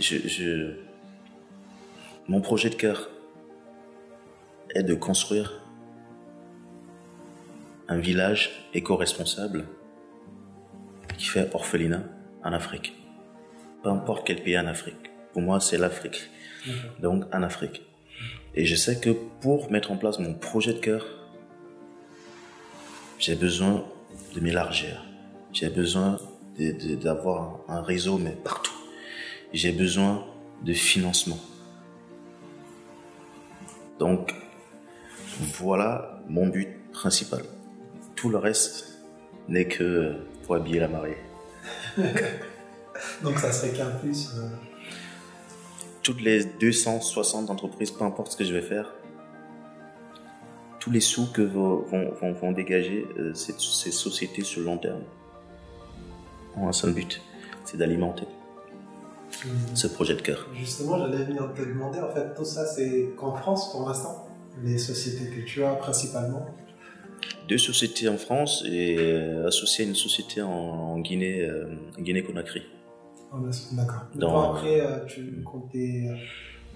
[0.00, 0.74] je, je
[2.28, 3.10] mon projet de cœur
[4.74, 5.60] est de construire
[7.88, 9.64] un village éco-responsable
[11.18, 12.02] qui fait orphelinat
[12.42, 12.94] en Afrique.
[13.82, 15.10] Peu importe quel pays en Afrique.
[15.32, 16.30] Pour moi, c'est l'Afrique.
[17.00, 17.82] Donc, en Afrique.
[18.54, 21.06] Et je sais que pour mettre en place mon projet de cœur,
[23.18, 23.84] j'ai besoin
[24.34, 25.04] de m'élargir.
[25.52, 26.18] J'ai besoin
[27.02, 28.74] d'avoir un réseau, mais partout.
[29.52, 30.24] J'ai besoin
[30.64, 31.38] de financement.
[33.98, 34.34] Donc,
[35.58, 37.42] voilà mon but principal.
[38.16, 38.98] Tout le reste
[39.48, 41.16] n'est que pour habiller la marée.
[43.22, 44.30] Donc ça serait qu'un plus.
[44.36, 44.48] euh,
[46.02, 48.92] Toutes les 260 entreprises, peu importe ce que je vais faire,
[50.80, 54.66] tous les sous que vont, vont, vont- vont dégager euh, ces, ces sociétés sur le
[54.66, 55.02] long terme
[56.56, 57.20] ont un seul but,
[57.64, 58.24] c'est d'alimenter
[59.74, 60.46] ce projet de cœur.
[60.54, 64.28] Justement, j'allais venir te demander, en fait, tout ça, c'est qu'en France pour l'instant
[64.62, 66.46] Les sociétés que tu as principalement?
[67.48, 71.66] Deux sociétés en France et euh, associé à une société en, en Guinée, euh,
[71.98, 72.62] Guinée-Conakry.
[73.72, 74.02] D'accord.
[74.14, 76.14] Dans- après, euh, tu comptais euh,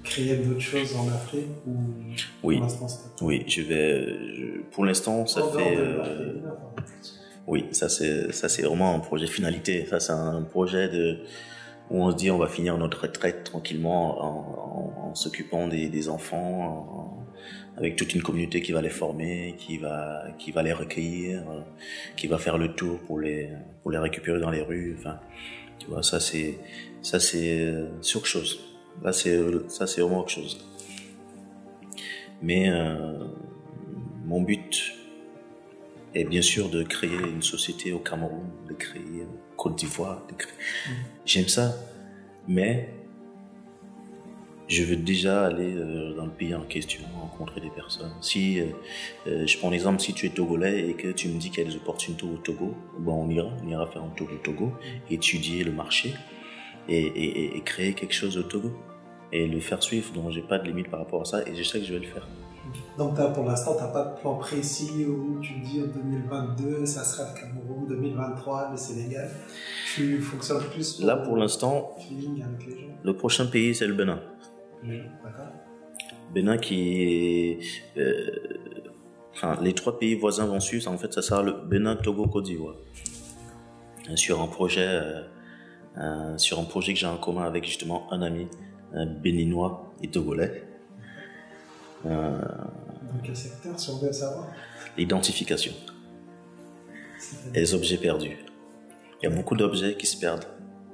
[0.03, 1.75] créer d'autres choses en Afrique ou
[2.43, 2.59] Oui.
[2.61, 2.89] pour
[3.29, 4.07] Oui, je vais.
[4.35, 5.77] je- pour l'instant, ça En fait.
[5.77, 6.41] euh,
[7.47, 9.87] oui, ça c'est ça c'est vraiment un projet finalité.
[9.87, 11.19] Ça c'est un projet de
[11.91, 14.27] où on se dit on va finir notre retraite tranquillement en,
[15.07, 17.27] en- en s'occupant des, des enfants, en-
[17.79, 21.43] avec toute une communauté qui va les former, qui va qui va les recueillir,
[22.17, 23.51] qui va faire le tour pour les
[23.83, 24.97] pour les récupérer dans les rues.
[24.99, 25.21] Enfin,
[25.79, 26.59] tu vois, ça c'est
[27.03, 28.61] ça c'est euh, autre chose.
[29.03, 30.59] Là c'est ça c'est vraiment autre chose.
[32.43, 33.25] Mais euh,
[34.25, 34.93] mon but
[36.15, 40.27] est bien sûr de créer une société au Cameroun, de créer en Côte d'Ivoire.
[40.35, 40.55] créer-
[41.25, 41.75] J'aime ça,
[42.49, 42.91] mais
[44.69, 48.13] je veux déjà aller euh, dans le pays en question, rencontrer des personnes.
[48.21, 48.67] Si, euh,
[49.29, 51.67] euh, je prends l'exemple, si tu es togolais et que tu me dis qu'il y
[51.67, 54.73] a des opportunités au Togo, bon, on ira, on ira faire un tour au Togo,
[55.11, 56.15] étudier le marché
[56.89, 58.73] et, et- et- et créer quelque chose au Togo
[59.33, 60.13] et le faire suivre.
[60.13, 62.01] Donc, j'ai pas de limite par rapport à ça et je sais que je vais
[62.01, 62.27] le faire.
[62.99, 67.05] Donc pour l'instant, tu n'as pas de plan précis où tu dis en 2022, ça
[67.05, 69.31] sera le Cameroun, 2023, le Sénégal.
[69.95, 71.95] Tu fonctionnes plus Là pour l'instant,
[73.05, 74.21] le prochain pays c'est le Bénin.
[76.35, 77.59] Bénin qui est...
[77.97, 78.31] Euh,
[79.33, 82.45] enfin, les trois pays voisins vont suivre, en fait ça sera le Bénin, Togo, Côte
[82.45, 82.77] d'Ivoire.
[84.15, 84.87] Sur un projet...
[84.87, 85.23] Euh,
[85.99, 88.49] euh, sur un projet que j'ai en commun avec justement un ami
[88.93, 90.63] un béninois et togolais.
[92.05, 94.49] Euh, Dans quel secteur, si on veut savoir?
[94.97, 95.73] L'identification.
[97.55, 98.37] Les objets perdus.
[99.23, 100.45] Il y a beaucoup d'objets qui se perdent.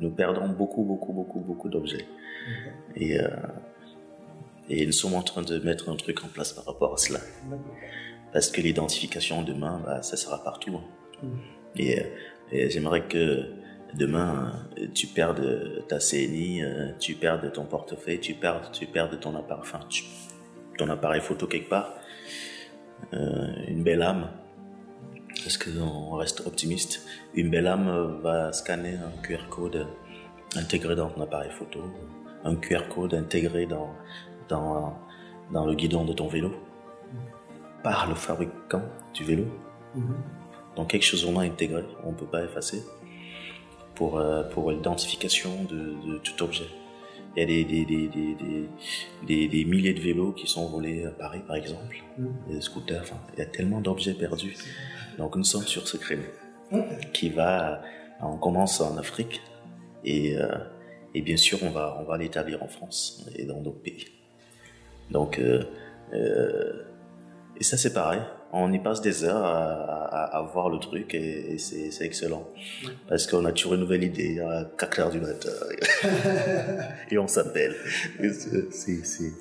[0.00, 2.06] Nous perdons beaucoup, beaucoup, beaucoup, beaucoup d'objets.
[2.96, 3.28] Et, euh,
[4.72, 7.20] et nous sommes en train de mettre un truc en place par rapport à cela.
[8.32, 10.76] Parce que l'identification demain, bah, ça sera partout.
[10.76, 11.26] Hein.
[11.26, 11.38] Mm.
[11.76, 13.46] et j'aimerais que
[13.94, 14.52] Demain,
[14.94, 19.20] tu perds de ta CNI, euh, tu perds de ton portefeuille, tu perds, tu perds
[19.20, 19.80] ton appareil, enfin,
[20.78, 21.94] ton appareil photo quelque part.
[23.12, 24.30] Euh, une belle âme,
[25.42, 29.86] parce qu'on reste optimiste, une belle âme va scanner un QR code
[30.56, 31.80] intégré dans ton appareil photo,
[32.44, 33.90] un QR code intégré dans,
[34.48, 34.94] dans,
[35.52, 36.52] dans le guidon de ton vélo,
[37.82, 38.82] par le fabricant
[39.14, 39.44] du vélo.
[39.96, 40.76] Mm-hmm.
[40.76, 42.82] Donc quelque chose vraiment intégré, on ne peut pas effacer
[43.94, 46.66] pour, euh, pour l'identification de, tout objet.
[47.36, 48.08] Il y a des, des,
[49.26, 52.26] des, des, milliers de vélos qui sont volés à Paris, par exemple, mm.
[52.48, 53.02] des scooters.
[53.02, 54.56] Enfin, il y a tellement d'objets perdus.
[55.18, 56.24] Donc, nous sommes sur ce créneau
[57.12, 57.82] qui va.
[58.20, 59.42] On commence en Afrique
[60.04, 60.46] et, euh,
[61.14, 64.06] et bien sûr, on va, on va l'établir en France et dans d'autres pays.
[65.12, 65.62] Donc, euh,
[67.56, 68.20] et ça, c'est pareil
[68.52, 72.46] on y passe des heures à, voir le truc et, c'est excellent.
[73.08, 75.48] Parce qu'on a toujours une nouvelle idée à 4 heures du matin
[77.10, 77.74] et on s'appelle.
[78.70, 79.32] C'est.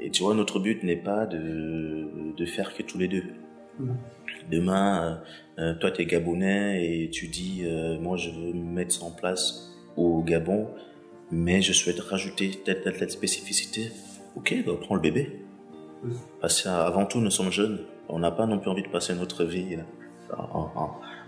[0.00, 3.24] et, tu vois, notre but n'est pas de, faire que tous les deux.
[4.50, 5.22] Demain,
[5.58, 9.04] euh, euh, toi, tu es gabonais et tu dis, euh, moi, je veux mettre ça
[9.04, 10.68] en place au Gabon,
[11.30, 13.90] mais je souhaite rajouter telle, telle, telle spécificité.
[14.36, 15.40] Ok, bah, prends le bébé.
[16.40, 17.80] Parce qu'avant tout, nous sommes jeunes.
[18.08, 20.36] On n'a pas non plus envie de passer notre vie euh,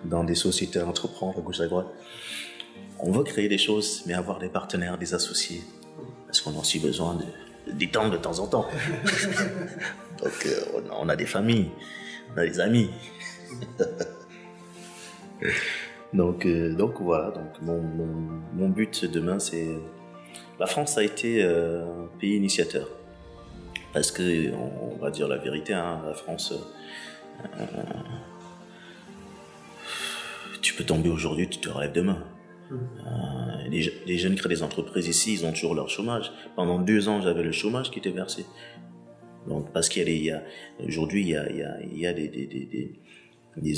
[0.05, 1.87] dans des sociétés à entreprendre à gauche à droite.
[2.99, 5.63] On veut créer des choses, mais avoir des partenaires, des associés.
[6.27, 7.19] Parce qu'on a aussi besoin
[7.67, 8.67] de, temps de temps en temps.
[10.23, 11.71] donc, euh, on a des familles,
[12.35, 12.91] on a des amis.
[16.13, 17.31] donc, euh, donc voilà.
[17.31, 17.81] Donc mon,
[18.55, 19.69] mon but demain, c'est
[20.59, 22.89] la France a été un pays initiateur.
[23.93, 26.53] Parce que, on va dire la vérité, hein, la France,
[27.59, 27.65] euh,
[30.61, 32.23] tu peux tomber aujourd'hui, tu te rêves demain.
[32.73, 36.33] Euh, les, jeunes créent des entreprises ici, ils ont toujours leur chômage.
[36.57, 38.45] Pendant deux ans, j'avais le chômage qui était versé.
[39.47, 40.43] Donc, parce qu'il y a,
[40.87, 42.93] aujourd'hui, il y a, il des, des,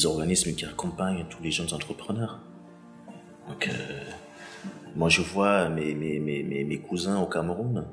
[0.05, 2.41] organismes qui accompagnent tous les jeunes entrepreneurs.
[3.49, 4.05] Donc, euh,
[4.97, 7.87] moi, je vois mes, mes, mes, mes cousins au Cameroun.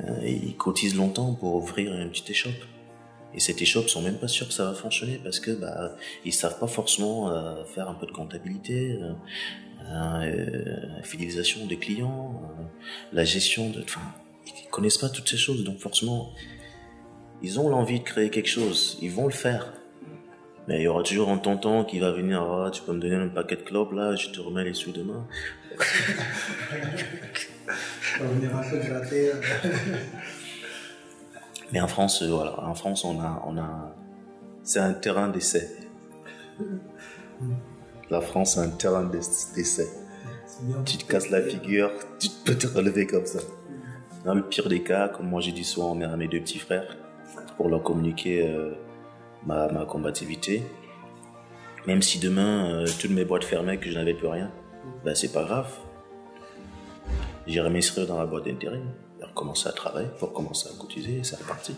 [0.00, 2.64] Euh, ils cotisent longtemps pour ouvrir une petite échoppe.
[3.34, 6.32] Et cette échoppe sont même pas sûrs que ça va fonctionner parce que bah ils
[6.32, 8.98] savent pas forcément euh, faire un peu de comptabilité,
[11.02, 12.40] fidélisation des clients,
[13.12, 14.00] la gestion de, enfin
[14.46, 16.32] ils connaissent pas toutes ces choses donc forcément
[17.42, 19.72] ils ont l'envie de créer quelque chose, ils vont le faire.
[20.68, 23.16] Mais il y aura toujours un tonton qui va venir, ah, tu peux me donner
[23.16, 25.26] un paquet de clopes là, je te remets les sous demain.
[31.72, 33.94] Mais en France, euh, voilà, en France, on a, on a,
[34.62, 35.76] c'est un terrain d'essai.
[38.10, 39.88] La France, c'est un terrain d'essai.
[40.84, 41.90] Tu te casses la figure,
[42.20, 43.40] tu peux te relever comme ça.
[44.24, 46.96] Dans le pire des cas, comme moi j'ai dit souvent à mes deux petits frères,
[47.56, 48.74] pour leur communiquer euh,
[49.46, 50.62] ma, ma, combativité,
[51.86, 54.50] même si demain euh, toutes mes boîtes fermaient que je n'avais plus rien,
[55.04, 55.72] ben c'est pas grave
[57.46, 58.90] J'irai m'inscrire dans la boîte d'intérim,
[59.22, 61.74] recommencer à travailler, pour commencer à cotiser, et c'est reparti.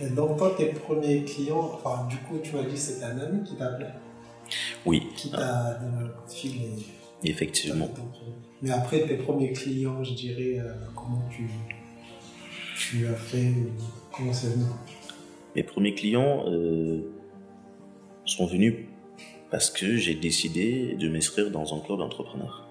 [0.00, 3.44] Et donc, toi, tes premiers clients, enfin, du coup, tu m'as dit c'était un ami
[3.44, 3.86] qui t'a appelé
[4.86, 5.08] Oui.
[5.14, 6.60] Qui t'a donné un coup de fil
[7.24, 7.88] Effectivement.
[8.62, 11.48] Mais après, tes premiers clients, je dirais, euh, comment tu,
[12.78, 13.52] tu as fait,
[14.10, 14.64] comment c'est venu?
[15.56, 17.00] Mes premiers clients euh,
[18.26, 18.74] sont venus
[19.50, 22.68] parce que j'ai décidé de m'inscrire dans un club d'entrepreneurs.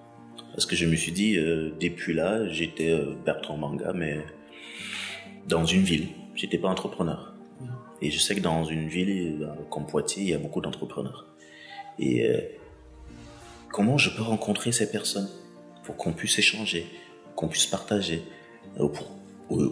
[0.52, 4.20] Parce que je me suis dit, euh, depuis là, j'étais euh, Bertrand Manga, mais
[5.48, 6.06] dans une ville.
[6.36, 7.34] J'étais pas entrepreneur.
[8.00, 11.26] Et je sais que dans une ville comme Poitiers, il y a beaucoup d'entrepreneurs.
[11.98, 12.28] Et
[13.72, 15.30] comment je peux rencontrer ces personnes
[15.82, 16.84] pour qu'on puisse échanger,
[17.36, 18.22] qu'on puisse partager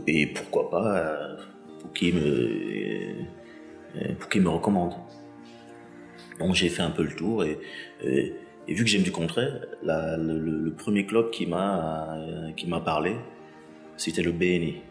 [0.06, 1.36] et pourquoi pas
[1.84, 2.93] pour qu'il me,
[4.18, 4.94] pour qu'il me recommande.
[6.38, 7.58] Donc j'ai fait un peu le tour et,
[8.02, 8.34] et,
[8.66, 12.16] vu que j'aime du concret, le, premier club qui m'a
[12.56, 13.16] qui m'a parlé,
[13.96, 14.82] c'était le BNI,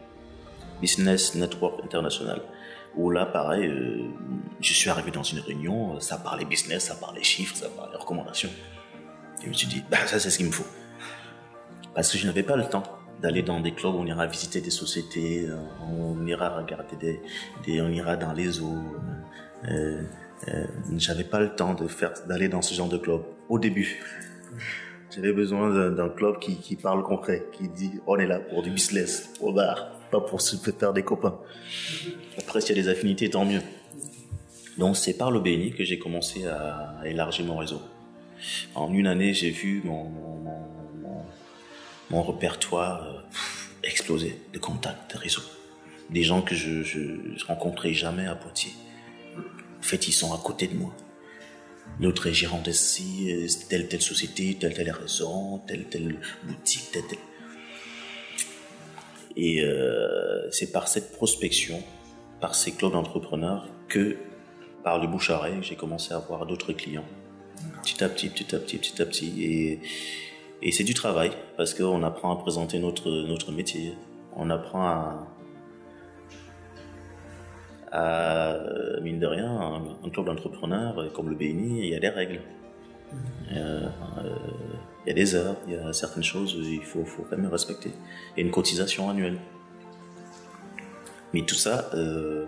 [0.81, 2.41] Business Network International.
[2.95, 4.03] Où là, pareil, euh,
[4.61, 8.51] je suis arrivé dans une réunion, ça parlait business, ça parlait chiffres, ça parlait recommandations.
[9.39, 10.67] Et je me suis dit, bah, ça c'est ce qu'il me faut.
[11.95, 12.83] Parce que je n'avais pas le temps
[13.23, 15.55] d'aller dans des clubs on ira visiter des sociétés, euh,
[15.89, 17.19] on ira regarder
[17.65, 18.83] des, on ira dans les eaux.
[19.69, 20.03] Euh,
[20.49, 20.65] euh,
[20.97, 24.03] j'avais pas le temps de faire, d'aller dans ce genre de club au début.
[25.09, 28.71] J'avais besoin d'un club qui, qui, parle concret, qui dit on est là pour du
[28.71, 31.39] business, au bar, pas pour se faire des copains.
[32.37, 33.61] Après, s'il y a des affinités, tant mieux.
[34.77, 37.81] Donc, c'est par le BNI que j'ai commencé à, élargir mon réseau.
[38.75, 40.62] En une année, j'ai vu mon, mon,
[42.21, 43.21] répertoire euh,
[43.83, 45.41] exploser de contacts, de réseaux.
[46.09, 48.73] Des gens que je, je, rencontrais jamais à Poitiers.
[49.37, 50.93] En fait, ils sont à côté de moi.
[51.99, 57.07] L'autre est gérant de euh, telle, telle société, tel, tel restaurant, telle, telle boutique, telle,
[57.07, 57.19] telle.
[59.35, 61.83] Et euh, c'est par cette prospection,
[62.39, 64.17] par ces clubs d'entrepreneurs, que
[64.83, 67.05] par le bouche à oreille, j'ai commencé à avoir d'autres clients.
[67.81, 69.43] Petit à petit, petit à petit, petit à petit.
[69.43, 69.79] Et,
[70.65, 73.95] et c'est du travail, parce qu'on apprend à présenter notre, notre métier.
[74.33, 75.27] On apprend à,
[77.93, 79.51] euh, mine de rien,
[80.03, 82.41] un, club d'entrepreneurs comme le BNI, il y a des règles.
[83.51, 83.89] Euh,
[85.05, 87.51] il y a des heures, il y a certaines choses, il faut, faut quand même
[87.51, 87.91] respecter.
[88.35, 89.37] Il y a une cotisation annuelle.
[91.33, 92.45] Mais tout ça, euh,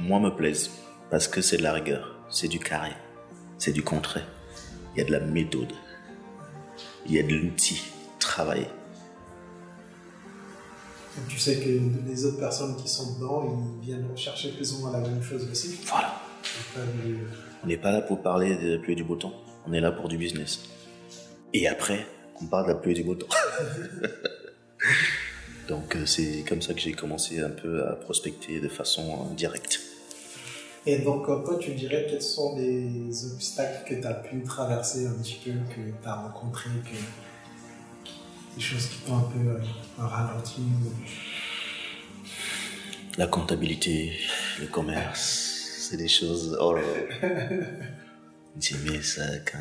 [0.00, 0.70] moi, me plaise.
[1.10, 2.92] Parce que c'est de la rigueur, c'est du carré,
[3.58, 4.22] c'est du concret.
[4.94, 5.72] Il y a de la méthode,
[7.10, 7.82] il y a de l'outil,
[8.18, 8.68] travailler
[11.28, 11.68] tu sais que
[12.08, 15.46] les autres personnes qui sont dedans, ils viennent chercher plus ou moins la même chose
[15.50, 15.78] aussi.
[15.86, 16.20] Voilà.
[17.62, 19.34] On n'est pas là pour parler de la pluie et du beau temps.
[19.66, 20.60] On est là pour du business.
[21.52, 22.06] Et après,
[22.40, 23.28] on parle de la pluie et du beau temps.
[25.68, 29.34] Donc euh, c'est comme ça que j'ai commencé un peu à prospecter de façon euh,
[29.34, 29.80] directe.
[30.86, 35.12] Et donc toi, tu dirais quels sont les obstacles que tu as pu traverser un
[35.12, 36.96] petit peu, que tu as rencontrés, que
[38.56, 39.58] des choses qui t'ont un peu euh,
[39.98, 40.62] ralenti
[43.18, 44.12] La comptabilité,
[44.58, 46.56] le commerce, c'est des choses.
[46.60, 46.82] Oh là
[48.58, 49.58] J'ai mis ça quand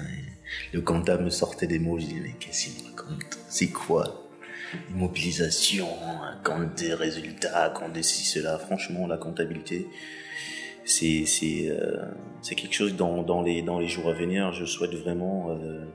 [0.74, 3.38] le comptable me sortait des mots, je disais, mais qu'est-ce qu'il me raconte?
[3.48, 4.26] C'est quoi?
[4.90, 5.88] Immobilisation,
[6.44, 8.58] compte des résultats, compte des ci, cela.
[8.58, 9.88] Franchement, la comptabilité,
[10.90, 11.98] c'est c'est euh,
[12.42, 14.52] quelque chose dans, dans, les, dans les jours à venir.
[14.54, 15.86] Je souhaite vraiment euh,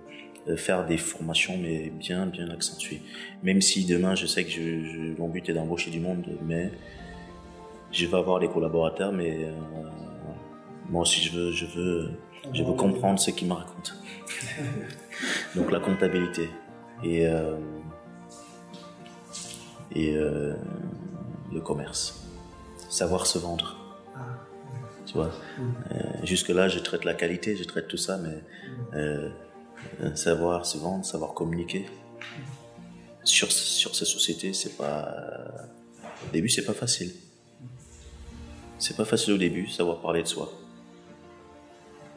[0.48, 3.00] euh, faire des formations, mais bien, bien accentuées.
[3.42, 6.70] Même si demain, je sais que je, mon but est d'embaucher du monde, mais
[7.90, 9.52] je vais avoir des collaborateurs, mais euh,
[10.90, 12.10] moi aussi, je veux, je veux,
[12.52, 13.92] je veux comprendre ce qu'ils me racontent.
[15.56, 16.48] Donc la comptabilité
[17.02, 17.56] et euh,
[19.96, 22.26] et le commerce,
[22.88, 23.83] savoir se vendre.
[25.04, 25.30] Ah, tu vois,
[26.22, 28.42] jusque là, je traite la qualité, je traite tout ça, mais
[28.94, 29.30] euh,
[30.14, 31.86] savoir se vendre, savoir communiquer.
[33.22, 35.14] Sur, sur ces sociétés, c'est pas.
[36.26, 37.12] Au début, c'est pas facile.
[38.78, 40.52] C'est pas facile au début, savoir parler de soi.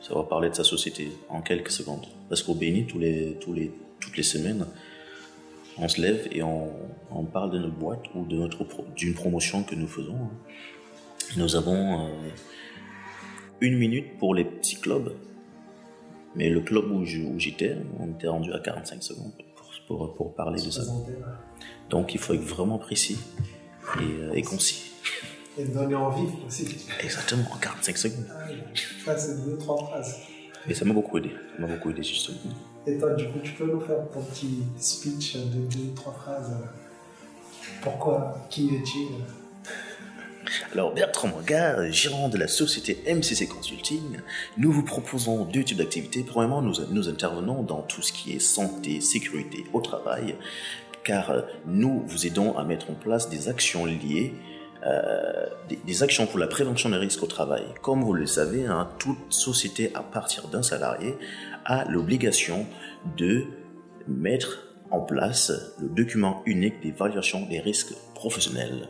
[0.01, 2.05] Savoir parler de sa société en quelques secondes.
[2.29, 4.65] Parce qu'au Béni, les, les, toutes les semaines,
[5.77, 6.71] on se lève et on,
[7.11, 8.25] on parle de notre boîte ou
[8.95, 10.29] d'une promotion que nous faisons.
[11.35, 12.09] Nous avons euh,
[13.61, 15.13] une minute pour les petits clubs
[16.37, 19.31] mais le club où j'étais, on était rendu à 45 secondes
[19.87, 20.83] pour, pour, parler de ça.
[21.89, 23.17] Donc il faut être vraiment précis
[23.99, 24.91] et, euh, concis.
[25.57, 26.85] Et donner envie aussi.
[27.03, 28.27] Exactement, en 45 secondes.
[29.07, 30.17] Ah, c'est deux, trois phrases.
[30.69, 31.31] Et ça m'a beaucoup aidé.
[31.55, 32.37] Ça m'a beaucoup aidé, justement.
[32.85, 36.55] Et toi, du coup, tu peux nous faire ton petit speech de deux, trois phrases
[37.81, 38.99] Pourquoi Qui es-tu
[40.73, 44.19] alors Bertrand Manga, gérant de la société MCC Consulting,
[44.57, 46.23] nous vous proposons deux types d'activités.
[46.23, 50.35] Premièrement, nous, nous intervenons dans tout ce qui est santé, sécurité au travail,
[51.03, 54.33] car nous vous aidons à mettre en place des actions liées
[54.85, 55.47] euh,
[55.85, 57.63] des, actions pour la prévention des risques au travail.
[57.81, 61.15] Comme vous le savez, hein, toute société à partir d'un salarié
[61.65, 62.67] a l'obligation
[63.17, 63.45] de
[64.07, 68.87] mettre en place le document unique d'évaluation des risques professionnels.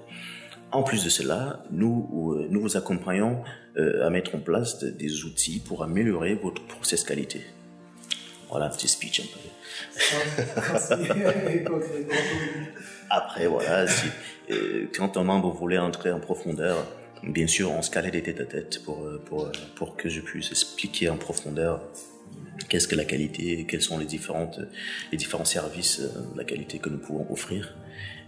[0.72, 3.42] En plus de cela, nous, euh, nous vous accompagnons
[3.78, 7.42] euh, à mettre en place des outils pour améliorer votre process qualité.
[8.50, 9.40] Voilà un petit speech un peu.
[13.10, 14.08] Après, voilà, si,
[14.52, 16.86] euh, quand un membre voulait entrer en profondeur,
[17.24, 20.52] bien sûr, on se calait des têtes à tête pour, pour, pour que je puisse
[20.52, 21.82] expliquer en profondeur
[22.68, 24.60] qu'est-ce que la qualité, quels sont les, différentes,
[25.12, 26.02] les différents services,
[26.36, 27.74] la qualité que nous pouvons offrir.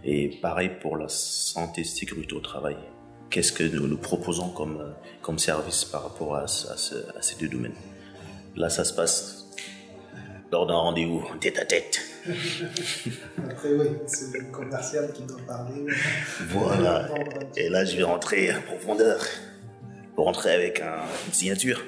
[0.03, 2.77] Et pareil pour la santé sécurité au travail.
[3.29, 7.49] Qu'est-ce que nous nous proposons comme, comme service par rapport à, à, à ces deux
[7.49, 7.75] domaines?
[8.55, 9.47] Là, ça se passe
[10.51, 12.01] lors d'un rendez-vous tête à tête.
[13.37, 15.85] Après, oui, c'est le commercial qui doit parler.
[16.47, 17.07] Voilà.
[17.57, 19.19] Et là, je vais rentrer en profondeur.
[20.15, 21.81] Pour rentrer avec une signature.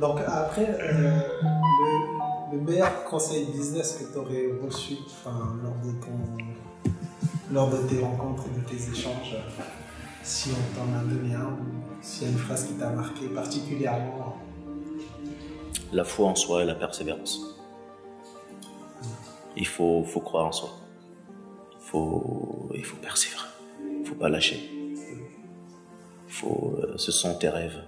[0.00, 4.94] Donc, après, euh, le, meilleur conseil business que tu aurais reçu
[5.24, 9.36] lors, de lors de tes rencontres, de tes échanges,
[10.22, 13.28] si on t'en a donné un, ou s'il y a une phrase qui t'a marqué
[13.28, 14.36] particulièrement?
[15.92, 17.56] La foi en soi et la persévérance
[19.56, 20.70] il faut, faut croire en soi.
[21.80, 23.48] Faut, il faut persévérer.
[24.00, 24.70] Il faut pas lâcher.
[26.28, 27.82] Faut, euh, ce sont tes rêves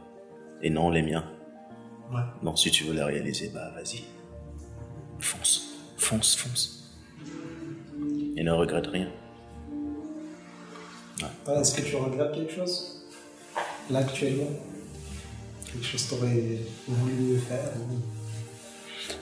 [0.63, 1.25] et non les miens.
[2.43, 4.05] Donc si tu veux les réaliser, bah vas-y.
[5.21, 6.85] Fonce, fonce, fonce.
[8.37, 9.09] Et ne regrette rien.
[11.49, 13.07] Est-ce que tu regrettes quelque chose?
[13.91, 14.51] Là actuellement?
[15.67, 17.73] Quelque chose que tu aurais voulu faire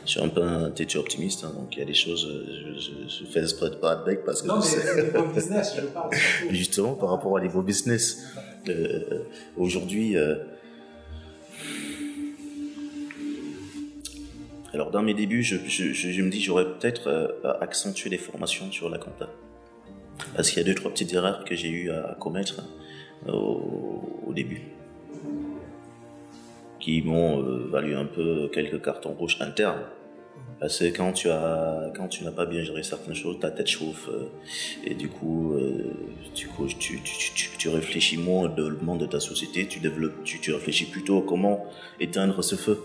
[0.04, 2.76] je suis un peu un têtu optimiste, hein, donc il y a des choses, euh,
[2.78, 4.46] je, je, fais exprès de pas avec parce que.
[4.46, 6.10] Non, mais niveau business, je parle.
[6.50, 8.24] Justement, par rapport à niveau business,
[8.68, 9.24] euh,
[9.56, 10.16] aujourd'hui.
[10.16, 10.36] Euh,
[14.76, 19.28] alors, dans mes débuts, je, me dis j'aurais peut-être accentué les formations sur la compta.
[20.34, 22.62] Parce qu'il y a deux, trois petites erreurs que j'ai eu à commettre
[23.26, 24.62] au, au début
[26.86, 29.82] qui m'ont valu un peu quelques cartons rouges internes.
[30.60, 33.66] Parce que quand tu as, quand tu n'as pas bien géré certaines choses, ta tête
[33.66, 34.30] chauffe euh,
[34.84, 35.92] et du coup, euh,
[36.32, 36.48] tu,
[37.58, 39.80] tu, réfléchis moins le monde de ta société, tu,
[40.40, 41.66] tu réfléchis plutôt à comment
[42.00, 42.80] éteindre ce feu,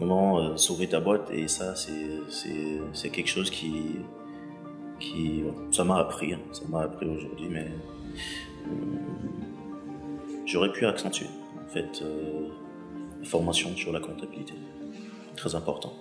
[0.00, 3.96] euh, sauver ta boîte et ça, c'est quelque chose qui,
[5.00, 5.42] qui,
[5.72, 6.40] ça m'a appris, hein.
[6.52, 7.68] ça m'a appris aujourd'hui, mais
[10.44, 11.26] j'aurais pu accentuer
[11.64, 12.02] en fait
[13.20, 14.54] la formation sur la comptabilité,
[15.36, 15.92] très important.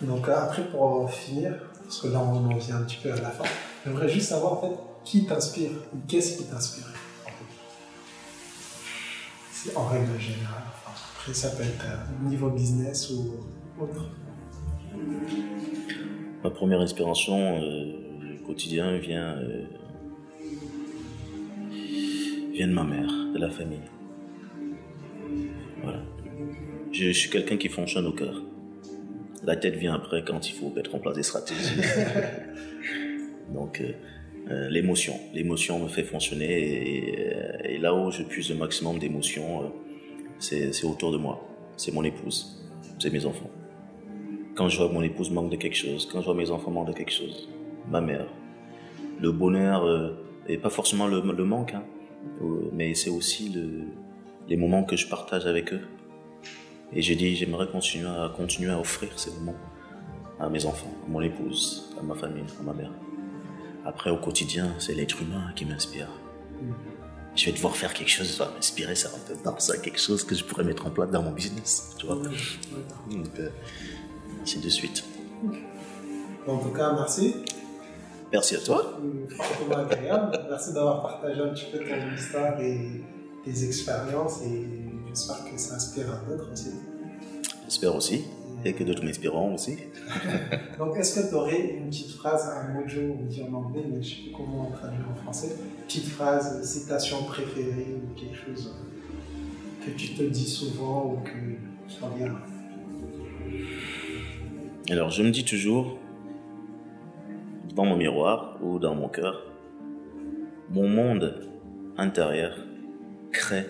[0.00, 3.16] Donc euh, après, pour finir, parce que là on en vient un petit peu à
[3.16, 3.44] la fin,
[3.84, 6.86] j'aimerais juste savoir en fait qui t'inspire ou qu'est-ce qui t'inspire?
[9.74, 10.62] En règle générale.
[11.26, 14.08] Après, ça peut être euh, niveau business ou autre.
[16.44, 17.94] Ma première inspiration euh,
[18.46, 19.36] quotidien vient,
[22.52, 23.80] vient de ma mère, de la famille.
[25.82, 25.98] Voilà.
[26.92, 28.40] Je, je suis quelqu'un qui fonctionne au cœur.
[29.42, 31.80] La tête vient après quand il faut mettre en place des stratégies.
[33.52, 33.92] Donc, euh,
[34.48, 35.18] euh, l'émotion.
[35.34, 39.72] L'émotion me fait fonctionner euh, et, là où je puise le maximum d'émotion,
[40.38, 41.46] c'est autour de moi.
[41.76, 42.62] C'est mon épouse,
[42.98, 43.50] c'est mes enfants.
[44.54, 46.70] Quand je vois que mon épouse manque de quelque chose, quand je vois mes enfants
[46.70, 47.48] manquent de quelque chose,
[47.90, 48.26] ma mère,
[49.20, 50.16] le bonheur,
[50.48, 51.84] et pas forcément le, manque, hein,
[52.72, 53.54] mais c'est aussi
[54.48, 55.82] les moments que je partage avec eux
[56.92, 59.58] et j'ai dit, j'aimerais continuer à, continuer à offrir ces moments
[60.38, 62.92] à mes enfants, à mon épouse, à ma famille, à ma mère.
[63.84, 66.08] Après, au quotidien, c'est l'être humain qui m'inspire.
[67.36, 70.00] Je vais devoir faire quelque chose, ça va m'inspirer, ça va me faire ça, quelque
[70.00, 72.16] chose que je pourrais mettre en place dans mon business, tu vois.
[72.16, 72.34] Donc,
[73.38, 73.50] euh,
[74.42, 75.04] ainsi de suite.
[76.46, 77.36] En tout cas, merci.
[78.32, 78.98] Merci à toi.
[79.76, 80.46] agréable.
[80.48, 83.02] Merci d'avoir partagé un petit peu ton histoire et
[83.44, 86.72] tes expériences et J'espère que ça inspire à d'autres aussi.
[87.64, 88.24] J'espère aussi.
[88.66, 89.78] Et que d'autres m'inspireront aussi.
[90.78, 94.02] Donc, est-ce que tu aurais une petite phrase, un mojo, on dit en anglais, mais
[94.02, 95.56] je ne sais plus comment on traduit en français,
[95.86, 98.74] petite phrase, citation préférée ou quelque chose
[99.84, 101.30] que tu te dis souvent ou que
[101.88, 102.34] tu reviens
[104.90, 105.98] Alors, je me dis toujours,
[107.74, 109.46] dans mon miroir ou dans mon cœur,
[110.70, 111.48] mon monde
[111.96, 112.56] intérieur
[113.30, 113.66] crée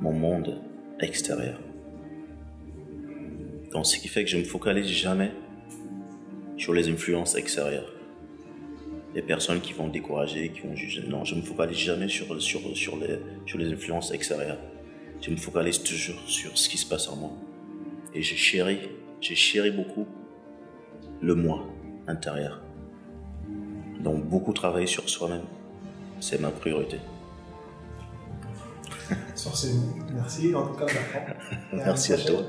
[0.00, 0.60] mon monde
[0.98, 1.60] extérieur.
[3.72, 5.30] Donc, ce qui fait que je me focalise jamais
[6.56, 7.93] sur les influences extérieures.
[9.14, 11.02] Les personnes qui vont décourager, qui vont juger.
[11.06, 14.58] Non, je me focalise jamais sur, sur, sur, les, sur les influences extérieures.
[15.20, 17.32] Je me focalise toujours sur ce qui se passe en moi.
[18.12, 18.78] Et j'ai chéri,
[19.20, 20.06] j'ai chéri beaucoup
[21.20, 21.64] le moi
[22.06, 22.60] intérieur.
[24.00, 25.44] Donc, beaucoup travailler sur soi-même,
[26.20, 26.98] c'est ma priorité
[29.34, 29.94] sur ces mots.
[30.12, 31.34] Merci en tout cas, Bertrand.
[31.72, 32.42] Merci à, toi.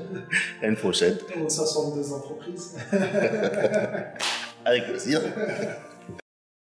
[0.62, 1.16] À une prochaine.
[1.44, 2.76] Aux 62 entreprises.
[4.64, 5.20] Avec plaisir.